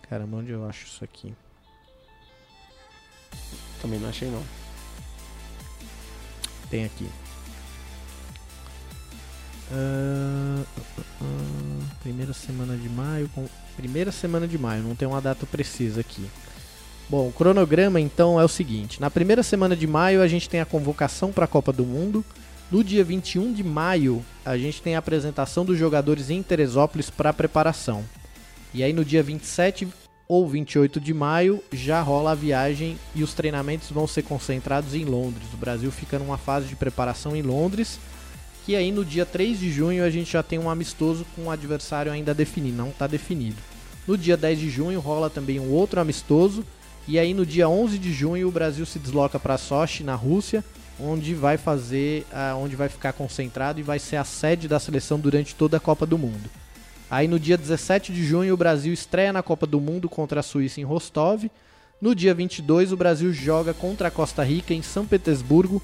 Caramba, 0.09 0.38
onde 0.38 0.50
eu 0.52 0.66
acho 0.68 0.87
isso 0.87 1.04
aqui? 1.04 1.35
Também 3.83 3.98
não 4.00 4.09
achei, 4.09 4.31
não. 4.31 4.42
Tem 6.70 6.85
aqui. 6.85 7.09
Ahn, 9.70 10.64
ahn, 11.20 11.81
primeira 12.02 12.33
semana 12.33 12.76
de 12.76 12.88
maio. 12.88 13.28
com- 13.35 13.48
Primeira 13.76 14.11
semana 14.11 14.48
de 14.48 14.59
maio, 14.59 14.83
não 14.83 14.96
tem 14.96 15.07
uma 15.07 15.20
data 15.20 15.46
precisa 15.46 16.00
aqui. 16.00 16.28
Bom, 17.09 17.28
o 17.28 17.33
cronograma 17.33 18.00
então 18.00 18.40
é 18.40 18.44
o 18.44 18.48
seguinte: 18.48 19.00
na 19.00 19.11
primeira 19.11 19.42
semana 19.42 19.76
de 19.76 19.87
maio 19.87 20.20
a 20.22 20.26
gente 20.28 20.48
tem 20.48 20.61
a 20.61 20.66
convocação 20.66 21.31
para 21.33 21.44
a 21.44 21.48
Copa 21.48 21.72
do 21.72 21.85
Mundo. 21.85 22.24
No 22.70 22.85
dia 22.85 23.02
21 23.02 23.54
de 23.54 23.64
maio 23.64 24.22
a 24.44 24.59
gente 24.59 24.83
tem 24.83 24.94
a 24.94 24.98
apresentação 24.98 25.64
dos 25.64 25.78
jogadores 25.78 26.28
em 26.28 26.42
Teresópolis 26.42 27.09
para 27.09 27.33
preparação. 27.33 28.04
E 28.74 28.83
aí 28.83 28.92
no 28.92 29.07
dia 29.07 29.22
27 29.22 29.88
ou 30.28 30.46
28 30.46 31.00
de 31.00 31.14
maio 31.14 31.64
já 31.72 32.02
rola 32.02 32.33
a 32.33 32.35
viagem 32.35 32.98
e 33.14 33.22
os 33.22 33.33
treinamentos 33.33 33.90
vão 33.90 34.07
ser 34.07 34.22
concentrados 34.22 34.94
em 34.94 35.07
Londres. 35.07 35.46
O 35.54 35.57
Brasil 35.57 35.90
fica 35.90 36.18
numa 36.18 36.37
fase 36.37 36.66
de 36.66 36.76
preparação 36.76 37.35
em 37.35 37.40
Londres. 37.40 37.98
Que 38.66 38.76
aí 38.76 38.92
no 38.92 39.02
dia 39.02 39.24
3 39.24 39.59
de 39.59 39.72
junho 39.72 40.04
a 40.04 40.11
gente 40.11 40.31
já 40.31 40.42
tem 40.42 40.59
um 40.59 40.68
amistoso 40.68 41.24
com 41.35 41.44
o 41.44 41.50
adversário 41.50 42.12
ainda 42.12 42.35
definido, 42.35 42.76
não 42.76 42.90
está 42.90 43.07
definido. 43.07 43.57
No 44.07 44.18
dia 44.18 44.37
10 44.37 44.59
de 44.59 44.68
junho 44.68 45.00
rola 45.00 45.31
também 45.31 45.59
um 45.59 45.70
outro 45.70 46.02
amistoso. 46.02 46.62
E 47.07 47.18
aí 47.18 47.33
no 47.33 47.46
dia 47.46 47.66
11 47.66 47.98
de 47.98 48.12
junho 48.12 48.46
o 48.46 48.52
Brasil 48.52 48.85
se 48.85 48.98
desloca 48.98 49.40
para 49.40 49.57
Sochi, 49.57 50.04
na 50.04 50.14
Rússia, 50.14 50.62
onde 51.00 51.34
vai 51.34 51.56
fazer, 51.56 52.26
ah, 52.32 52.54
onde 52.56 52.74
vai 52.76 52.88
ficar 52.88 53.12
concentrado 53.12 53.78
e 53.78 53.82
vai 53.82 53.98
ser 53.98 54.16
a 54.16 54.24
sede 54.24 54.66
da 54.66 54.80
seleção 54.80 55.18
durante 55.18 55.54
toda 55.54 55.76
a 55.76 55.80
Copa 55.80 56.04
do 56.04 56.18
Mundo. 56.18 56.50
Aí 57.11 57.26
no 57.26 57.38
dia 57.38 57.56
17 57.56 58.12
de 58.12 58.24
junho 58.24 58.52
o 58.52 58.56
Brasil 58.56 58.92
estreia 58.92 59.32
na 59.32 59.42
Copa 59.42 59.66
do 59.66 59.80
Mundo 59.80 60.08
contra 60.08 60.40
a 60.40 60.42
Suíça 60.42 60.80
em 60.80 60.84
Rostov. 60.84 61.50
No 62.00 62.14
dia 62.14 62.34
22 62.34 62.92
o 62.92 62.96
Brasil 62.96 63.32
joga 63.32 63.72
contra 63.72 64.08
a 64.08 64.11
Costa 64.11 64.44
Rica 64.44 64.74
em 64.74 64.82
São 64.82 65.06
Petersburgo, 65.06 65.82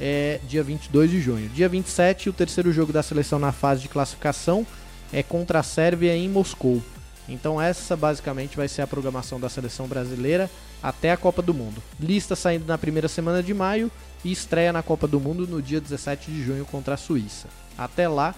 é, 0.00 0.40
dia 0.48 0.62
22 0.62 1.10
de 1.10 1.20
junho. 1.20 1.48
Dia 1.50 1.68
27 1.68 2.30
o 2.30 2.32
terceiro 2.32 2.72
jogo 2.72 2.92
da 2.92 3.02
seleção 3.02 3.38
na 3.38 3.52
fase 3.52 3.82
de 3.82 3.88
classificação 3.88 4.66
é 5.12 5.22
contra 5.22 5.60
a 5.60 5.62
Sérvia 5.62 6.16
em 6.16 6.28
Moscou. 6.28 6.82
Então 7.28 7.60
essa 7.60 7.96
basicamente 7.96 8.56
vai 8.56 8.66
ser 8.66 8.82
a 8.82 8.86
programação 8.86 9.38
da 9.38 9.48
seleção 9.48 9.86
brasileira 9.86 10.50
até 10.82 11.12
a 11.12 11.16
Copa 11.16 11.42
do 11.42 11.54
Mundo. 11.54 11.82
Lista 12.00 12.34
saindo 12.34 12.66
na 12.66 12.78
primeira 12.78 13.08
semana 13.08 13.42
de 13.42 13.52
maio 13.52 13.90
e 14.24 14.32
estreia 14.32 14.72
na 14.72 14.82
Copa 14.82 15.06
do 15.06 15.20
Mundo 15.20 15.46
no 15.46 15.60
dia 15.60 15.80
17 15.80 16.30
de 16.30 16.42
junho 16.42 16.64
contra 16.64 16.94
a 16.94 16.98
Suíça. 16.98 17.48
Até 17.76 18.08
lá, 18.08 18.34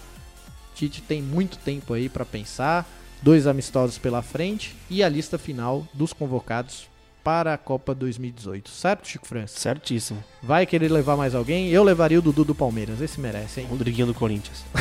Tite 0.75 1.03
tem 1.03 1.23
muito 1.23 1.57
tempo 1.59 1.95
aí 1.95 2.09
para 2.09 2.25
pensar, 2.25 2.89
dois 3.23 3.47
amistosos 3.47 3.99
pela 3.99 4.23
frente 4.23 4.77
e 4.91 5.03
a 5.03 5.09
lista 5.09 5.39
final 5.39 5.87
dos 5.95 6.13
convocados 6.13 6.89
para 7.23 7.55
a 7.55 7.59
Copa 7.59 7.95
2018. 7.95 8.69
Certo, 8.69 9.09
Chico 9.09 9.27
França? 9.27 9.59
Certíssimo. 9.59 10.23
Vai 10.43 10.67
querer 10.67 10.93
levar 10.93 11.17
mais 11.17 11.35
alguém? 11.35 11.71
Eu 11.71 11.83
levaria 11.83 12.19
o 12.19 12.23
Dudu 12.23 12.45
do 12.45 12.55
Palmeiras, 12.55 13.01
esse 13.01 13.19
merece, 13.19 13.61
hein? 13.61 13.67
Rodriguinho 13.69 14.09
do 14.09 14.15
Corinthians. 14.15 14.63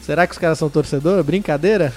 Será 0.00 0.26
que 0.26 0.32
os 0.32 0.38
caras 0.38 0.58
são 0.58 0.70
torcedor? 0.70 1.22
Brincadeira? 1.22 1.92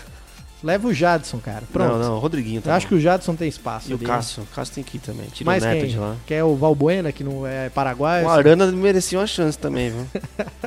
Leva 0.63 0.87
o 0.87 0.93
Jadson, 0.93 1.39
cara. 1.39 1.63
Pronto. 1.71 1.91
Não, 1.93 1.99
não, 1.99 2.15
o 2.15 2.19
Rodriguinho 2.19 2.61
tá 2.61 2.71
Eu 2.71 2.75
acho 2.75 2.87
que 2.87 2.93
o 2.95 2.99
Jadson 2.99 3.33
tem 3.35 3.47
espaço. 3.47 3.89
E 3.89 3.93
o 3.93 3.99
Cássio. 3.99 4.43
O 4.43 4.45
Cássio 4.47 4.75
tem 4.75 4.83
que 4.83 4.97
ir 4.97 4.99
também. 4.99 5.27
Tira 5.27 5.49
Mais 5.49 5.63
o 5.63 5.65
Neto 5.67 5.79
quem? 5.81 5.89
de 5.89 5.97
lá. 5.97 6.15
Que 6.25 6.33
é 6.33 6.43
o 6.43 6.55
Valbuena, 6.55 7.11
que 7.11 7.23
não 7.23 7.47
é 7.47 7.69
paraguaio. 7.69 8.25
O 8.25 8.29
Arana 8.29 8.67
merecia 8.71 9.17
uma 9.19 9.27
chance 9.27 9.57
também, 9.57 9.89
viu? 9.91 10.05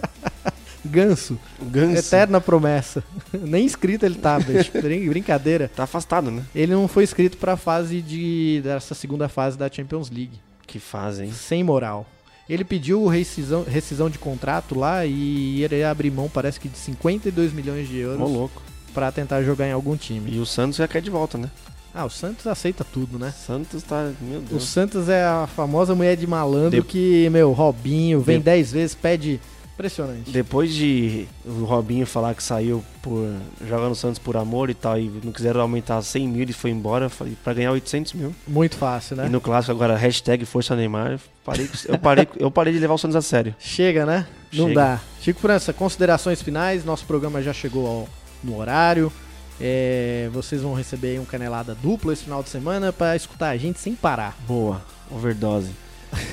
Ganso. 0.85 1.39
Ganso. 1.61 1.99
Eterna 1.99 2.41
promessa. 2.41 3.05
Nem 3.33 3.65
inscrito 3.65 4.05
ele 4.05 4.17
tá, 4.17 4.39
bicho. 4.41 4.73
Brin- 4.81 5.09
Brincadeira. 5.09 5.71
Tá 5.75 5.85
afastado, 5.85 6.31
né? 6.31 6.43
Ele 6.55 6.73
não 6.73 6.89
foi 6.89 7.05
inscrito 7.05 7.37
pra 7.37 7.57
fase 7.57 8.01
de. 8.03 8.61
dessa 8.65 8.95
segunda 8.95 9.29
fase 9.29 9.57
da 9.57 9.71
Champions 9.71 10.11
League. 10.11 10.41
Que 10.67 10.79
fazem. 10.81 11.31
Sem 11.33 11.63
moral. 11.63 12.07
Ele 12.49 12.65
pediu 12.65 13.07
rescisão, 13.07 13.63
rescisão 13.63 14.11
de 14.11 14.19
contrato 14.19 14.77
lá 14.77 15.07
e 15.07 15.63
ele 15.63 15.77
ia 15.77 15.91
abrir 15.91 16.11
mão, 16.11 16.29
parece 16.29 16.59
que 16.59 16.69
de 16.69 16.77
52 16.77 17.53
milhões 17.53 17.89
de 17.89 17.99
Ô, 18.05 18.11
euros 18.13 18.31
louco. 18.31 18.61
Pra 18.93 19.11
tentar 19.13 19.43
jogar 19.43 19.67
em 19.69 19.73
algum 19.73 19.97
time. 19.97 20.31
E 20.33 20.39
o 20.39 20.47
Santos 20.47 20.77
já 20.77 20.87
quer 20.89 21.01
de 21.03 21.11
volta, 21.11 21.37
né? 21.39 21.51
Ah, 21.95 22.05
o 22.07 22.11
Santos 22.11 22.47
aceita 22.47 22.83
tudo, 22.85 23.19
né? 23.19 23.33
Santos 23.47 23.83
tá. 23.83 24.11
Meu 24.21 24.39
O 24.39 24.43
Deus. 24.43 24.65
Santos 24.65 25.09
é 25.11 25.25
a 25.25 25.47
famosa 25.47 25.95
mulher 25.95 26.17
de 26.17 26.27
malandro 26.27 26.81
De- 26.81 26.87
que, 26.87 27.29
meu, 27.31 27.53
Robinho, 27.53 28.21
vem 28.21 28.39
De- 28.39 28.45
10 28.45 28.73
vezes, 28.73 28.95
pede. 28.95 29.39
Impressionante. 29.75 30.31
Depois 30.31 30.73
de 30.73 31.27
o 31.45 31.65
Robinho 31.65 32.07
falar 32.07 32.35
que 32.35 32.43
saiu 32.43 32.85
por 33.01 33.27
jogar 33.67 33.89
no 33.89 33.95
Santos 33.95 34.19
por 34.19 34.37
amor 34.37 34.69
e 34.71 34.75
tal, 34.75 34.99
e 34.99 35.11
não 35.25 35.33
quiseram 35.33 35.61
aumentar 35.63 36.01
100 36.03 36.29
mil 36.29 36.47
e 36.49 36.53
foi 36.53 36.71
embora, 36.71 37.11
pra 37.43 37.55
ganhar 37.55 37.73
800 37.73 38.13
mil. 38.13 38.35
Muito 38.47 38.77
fácil, 38.77 39.17
né? 39.17 39.27
E 39.27 39.29
no 39.31 39.41
clássico 39.41 39.73
agora, 39.73 39.97
hashtag 39.97 40.45
Força 40.45 40.77
Neymar, 40.77 41.19
parei, 41.45 41.69
eu, 41.89 41.99
parei, 41.99 42.29
eu 42.39 42.51
parei 42.51 42.73
de 42.73 42.79
levar 42.79 42.95
o 42.95 42.99
Santos 42.99 43.17
a 43.17 43.23
sério. 43.23 43.55
Chega, 43.59 44.05
né? 44.07 44.27
Não 44.53 44.69
Chega. 44.69 44.81
dá. 44.81 45.01
Chico 45.23 45.41
França, 45.41 45.73
considerações 45.73 46.41
finais. 46.43 46.85
Nosso 46.85 47.05
programa 47.07 47.43
já 47.43 47.53
chegou 47.55 47.87
ao- 47.87 48.09
no 48.43 48.59
horário. 48.59 49.13
É, 49.61 50.29
vocês 50.33 50.63
vão 50.63 50.75
receber 50.75 51.21
um 51.21 51.25
canelada 51.25 51.75
dupla 51.75 52.13
esse 52.13 52.25
final 52.25 52.43
de 52.43 52.49
semana 52.49 52.93
pra 52.93 53.15
escutar 53.15 53.51
a 53.51 53.57
gente 53.57 53.79
sem 53.79 53.95
parar. 53.95 54.37
Boa, 54.47 54.83
overdose. 55.11 55.71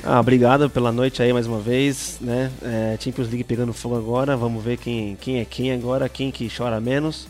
Ah, 0.02 0.20
obrigado 0.20 0.68
pela 0.68 0.92
noite 0.92 1.22
aí 1.22 1.32
mais 1.32 1.46
uma 1.46 1.60
vez, 1.60 2.18
né? 2.20 2.50
É, 2.62 2.98
Champions 3.00 3.28
League 3.28 3.44
pegando 3.44 3.72
fogo 3.72 3.96
agora, 3.96 4.36
vamos 4.36 4.62
ver 4.62 4.76
quem, 4.76 5.16
quem 5.16 5.40
é 5.40 5.44
quem 5.44 5.72
agora, 5.72 6.08
quem 6.08 6.30
que 6.30 6.50
chora 6.54 6.80
menos. 6.80 7.26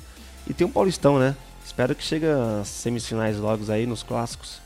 E 0.49 0.55
tem 0.55 0.67
um 0.67 0.71
Paulistão, 0.71 1.19
né? 1.19 1.37
Espero 1.65 1.95
que 1.95 2.03
chegue 2.03 2.27
às 2.27 2.67
semifinais 2.67 3.39
logo 3.39 3.71
aí 3.71 3.87
nos 3.87 4.03
clássicos. 4.03 4.61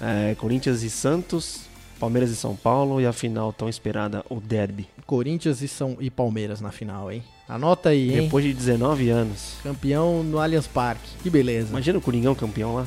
É, 0.00 0.34
Corinthians 0.36 0.82
e 0.82 0.90
Santos, 0.90 1.62
Palmeiras 1.98 2.30
e 2.30 2.36
São 2.36 2.54
Paulo 2.54 3.00
e 3.00 3.06
a 3.06 3.12
final 3.12 3.52
tão 3.52 3.68
esperada, 3.68 4.24
o 4.28 4.40
Derby. 4.40 4.88
Corinthians 5.06 5.62
e, 5.62 5.68
São, 5.68 5.96
e 6.00 6.10
Palmeiras 6.10 6.60
na 6.60 6.70
final, 6.70 7.10
hein? 7.10 7.22
Anota 7.48 7.90
aí, 7.90 8.14
hein? 8.14 8.22
Depois 8.24 8.44
de 8.44 8.52
19 8.52 9.08
anos. 9.08 9.54
Campeão 9.62 10.22
no 10.22 10.38
Allianz 10.40 10.66
Parque. 10.66 11.08
Que 11.22 11.30
beleza. 11.30 11.68
Imagina 11.70 11.98
o 11.98 12.02
Coringão 12.02 12.34
campeão 12.34 12.74
lá. 12.74 12.86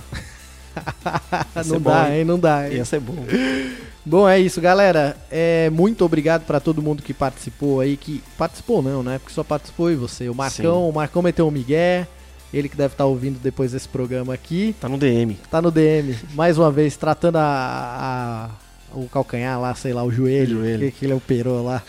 não 1.65 1.81
dá, 1.81 2.03
bom, 2.03 2.11
hein? 2.11 2.25
Não 2.25 2.39
dá, 2.39 2.67
hein? 2.67 2.77
Ia 2.77 2.85
ser 2.85 2.99
bom. 2.99 3.15
Bom, 4.05 4.27
é 4.27 4.39
isso, 4.39 4.59
galera. 4.59 5.15
É, 5.29 5.69
muito 5.69 6.03
obrigado 6.03 6.43
para 6.45 6.59
todo 6.59 6.81
mundo 6.81 7.03
que 7.03 7.13
participou 7.13 7.79
aí, 7.79 7.95
que 7.95 8.23
participou 8.37 8.81
não, 8.81 9.03
né? 9.03 9.19
Porque 9.19 9.33
só 9.33 9.43
participou 9.43 9.91
e 9.91 9.95
você. 9.95 10.27
O 10.29 10.33
Marcão, 10.33 10.85
Sim. 10.85 10.89
o 10.89 10.91
Marcão 10.91 11.21
meteu 11.21 11.47
um 11.47 11.51
migué. 11.51 12.07
Ele 12.51 12.67
que 12.67 12.75
deve 12.75 12.93
estar 12.93 13.03
tá 13.03 13.07
ouvindo 13.07 13.37
depois 13.39 13.73
desse 13.73 13.87
programa 13.87 14.33
aqui. 14.33 14.75
Tá 14.79 14.89
no 14.89 14.97
DM. 14.97 15.37
Tá 15.51 15.61
no 15.61 15.69
DM. 15.69 16.15
Mais 16.33 16.57
uma 16.57 16.71
vez, 16.71 16.97
tratando 16.97 17.35
a, 17.35 17.41
a 17.43 18.68
o 18.93 19.07
calcanhar 19.07 19.59
lá, 19.59 19.73
sei 19.75 19.93
lá, 19.93 20.03
o 20.03 20.11
joelho, 20.11 20.57
o 20.57 20.61
joelho. 20.61 20.91
Que, 20.91 20.99
que 20.99 21.05
ele 21.05 21.13
operou 21.13 21.63
lá. 21.63 21.83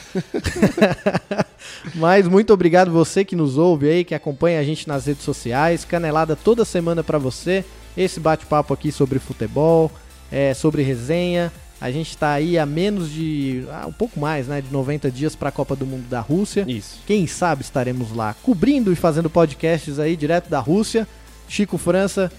Mas 1.94 2.28
muito 2.28 2.52
obrigado 2.52 2.90
você 2.90 3.24
que 3.24 3.36
nos 3.36 3.56
ouve 3.56 3.88
aí, 3.88 4.04
que 4.04 4.14
acompanha 4.14 4.60
a 4.60 4.64
gente 4.64 4.86
nas 4.88 5.06
redes 5.06 5.22
sociais. 5.22 5.84
Canelada 5.84 6.36
toda 6.36 6.64
semana 6.64 7.02
para 7.02 7.18
você. 7.18 7.64
Esse 7.96 8.20
bate-papo 8.20 8.72
aqui 8.72 8.92
sobre 8.92 9.18
futebol, 9.18 9.90
é, 10.30 10.54
sobre 10.54 10.82
resenha. 10.82 11.52
A 11.80 11.90
gente 11.90 12.10
está 12.10 12.32
aí 12.32 12.58
a 12.58 12.66
menos 12.66 13.10
de. 13.10 13.64
Ah, 13.70 13.86
um 13.86 13.92
pouco 13.92 14.20
mais, 14.20 14.46
né? 14.46 14.60
De 14.60 14.70
90 14.70 15.10
dias 15.10 15.34
para 15.34 15.48
a 15.48 15.52
Copa 15.52 15.74
do 15.74 15.86
Mundo 15.86 16.06
da 16.08 16.20
Rússia. 16.20 16.64
Isso. 16.68 17.00
Quem 17.06 17.26
sabe 17.26 17.62
estaremos 17.62 18.14
lá 18.14 18.34
cobrindo 18.42 18.92
e 18.92 18.96
fazendo 18.96 19.30
podcasts 19.30 19.98
aí 19.98 20.14
direto 20.14 20.50
da 20.50 20.60
Rússia. 20.60 21.08
Chico 21.48 21.78
França. 21.78 22.30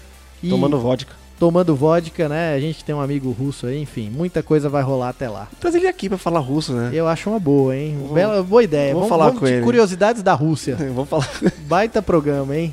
E... 0.42 0.48
Tomando 0.48 0.78
vodka 0.78 1.21
tomando 1.42 1.74
vodka, 1.74 2.28
né? 2.28 2.54
A 2.54 2.60
gente 2.60 2.84
tem 2.84 2.94
um 2.94 3.00
amigo 3.00 3.32
russo 3.32 3.66
aí, 3.66 3.82
enfim, 3.82 4.08
muita 4.08 4.44
coisa 4.44 4.68
vai 4.68 4.80
rolar 4.80 5.08
até 5.08 5.28
lá. 5.28 5.48
Trazer 5.58 5.78
ele 5.78 5.88
aqui 5.88 6.08
para 6.08 6.16
falar 6.16 6.38
russo, 6.38 6.72
né? 6.72 6.90
Eu 6.92 7.08
acho 7.08 7.28
uma 7.28 7.40
boa, 7.40 7.76
hein? 7.76 7.98
Vou, 7.98 8.14
Bela, 8.14 8.40
boa 8.44 8.62
ideia. 8.62 8.94
Vamos, 8.94 9.08
vamos 9.08 9.18
falar 9.18 9.24
vamos 9.30 9.40
com 9.40 9.48
ele. 9.48 9.64
Curiosidades 9.64 10.22
da 10.22 10.34
Rússia. 10.34 10.76
vamos 10.94 11.08
falar. 11.08 11.28
Baita 11.66 12.00
programa, 12.00 12.56
hein? 12.56 12.72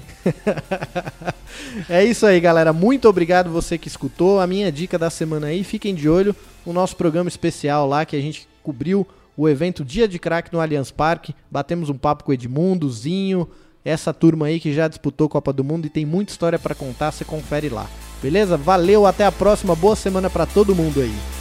é 1.89 2.05
isso 2.05 2.27
aí, 2.27 2.39
galera. 2.39 2.71
Muito 2.71 3.09
obrigado 3.09 3.49
você 3.49 3.75
que 3.75 3.87
escutou. 3.87 4.39
A 4.39 4.45
minha 4.45 4.71
dica 4.71 4.99
da 4.99 5.09
semana 5.09 5.47
aí, 5.47 5.63
fiquem 5.63 5.95
de 5.95 6.07
olho 6.07 6.35
o 6.63 6.71
nosso 6.71 6.95
programa 6.95 7.27
especial 7.27 7.87
lá 7.87 8.05
que 8.05 8.15
a 8.15 8.21
gente 8.21 8.47
cobriu 8.61 9.07
o 9.35 9.49
evento 9.49 9.83
Dia 9.83 10.07
de 10.07 10.19
Crack 10.19 10.53
no 10.53 10.61
Allianz 10.61 10.91
Parque. 10.91 11.33
Batemos 11.49 11.89
um 11.89 11.97
papo 11.97 12.23
com 12.23 12.29
o 12.29 12.35
Edmundo, 12.35 12.87
Zinho, 12.91 13.49
essa 13.83 14.13
turma 14.13 14.47
aí 14.47 14.59
que 14.59 14.73
já 14.73 14.87
disputou 14.87 15.29
Copa 15.29 15.53
do 15.53 15.63
Mundo 15.63 15.85
e 15.85 15.89
tem 15.89 16.05
muita 16.05 16.31
história 16.31 16.59
para 16.59 16.75
contar, 16.75 17.11
você 17.11 17.23
confere 17.23 17.69
lá. 17.69 17.87
Beleza? 18.21 18.57
Valeu, 18.57 19.05
até 19.05 19.25
a 19.25 19.31
próxima. 19.31 19.75
Boa 19.75 19.95
semana 19.95 20.29
para 20.29 20.45
todo 20.45 20.75
mundo 20.75 21.01
aí. 21.01 21.38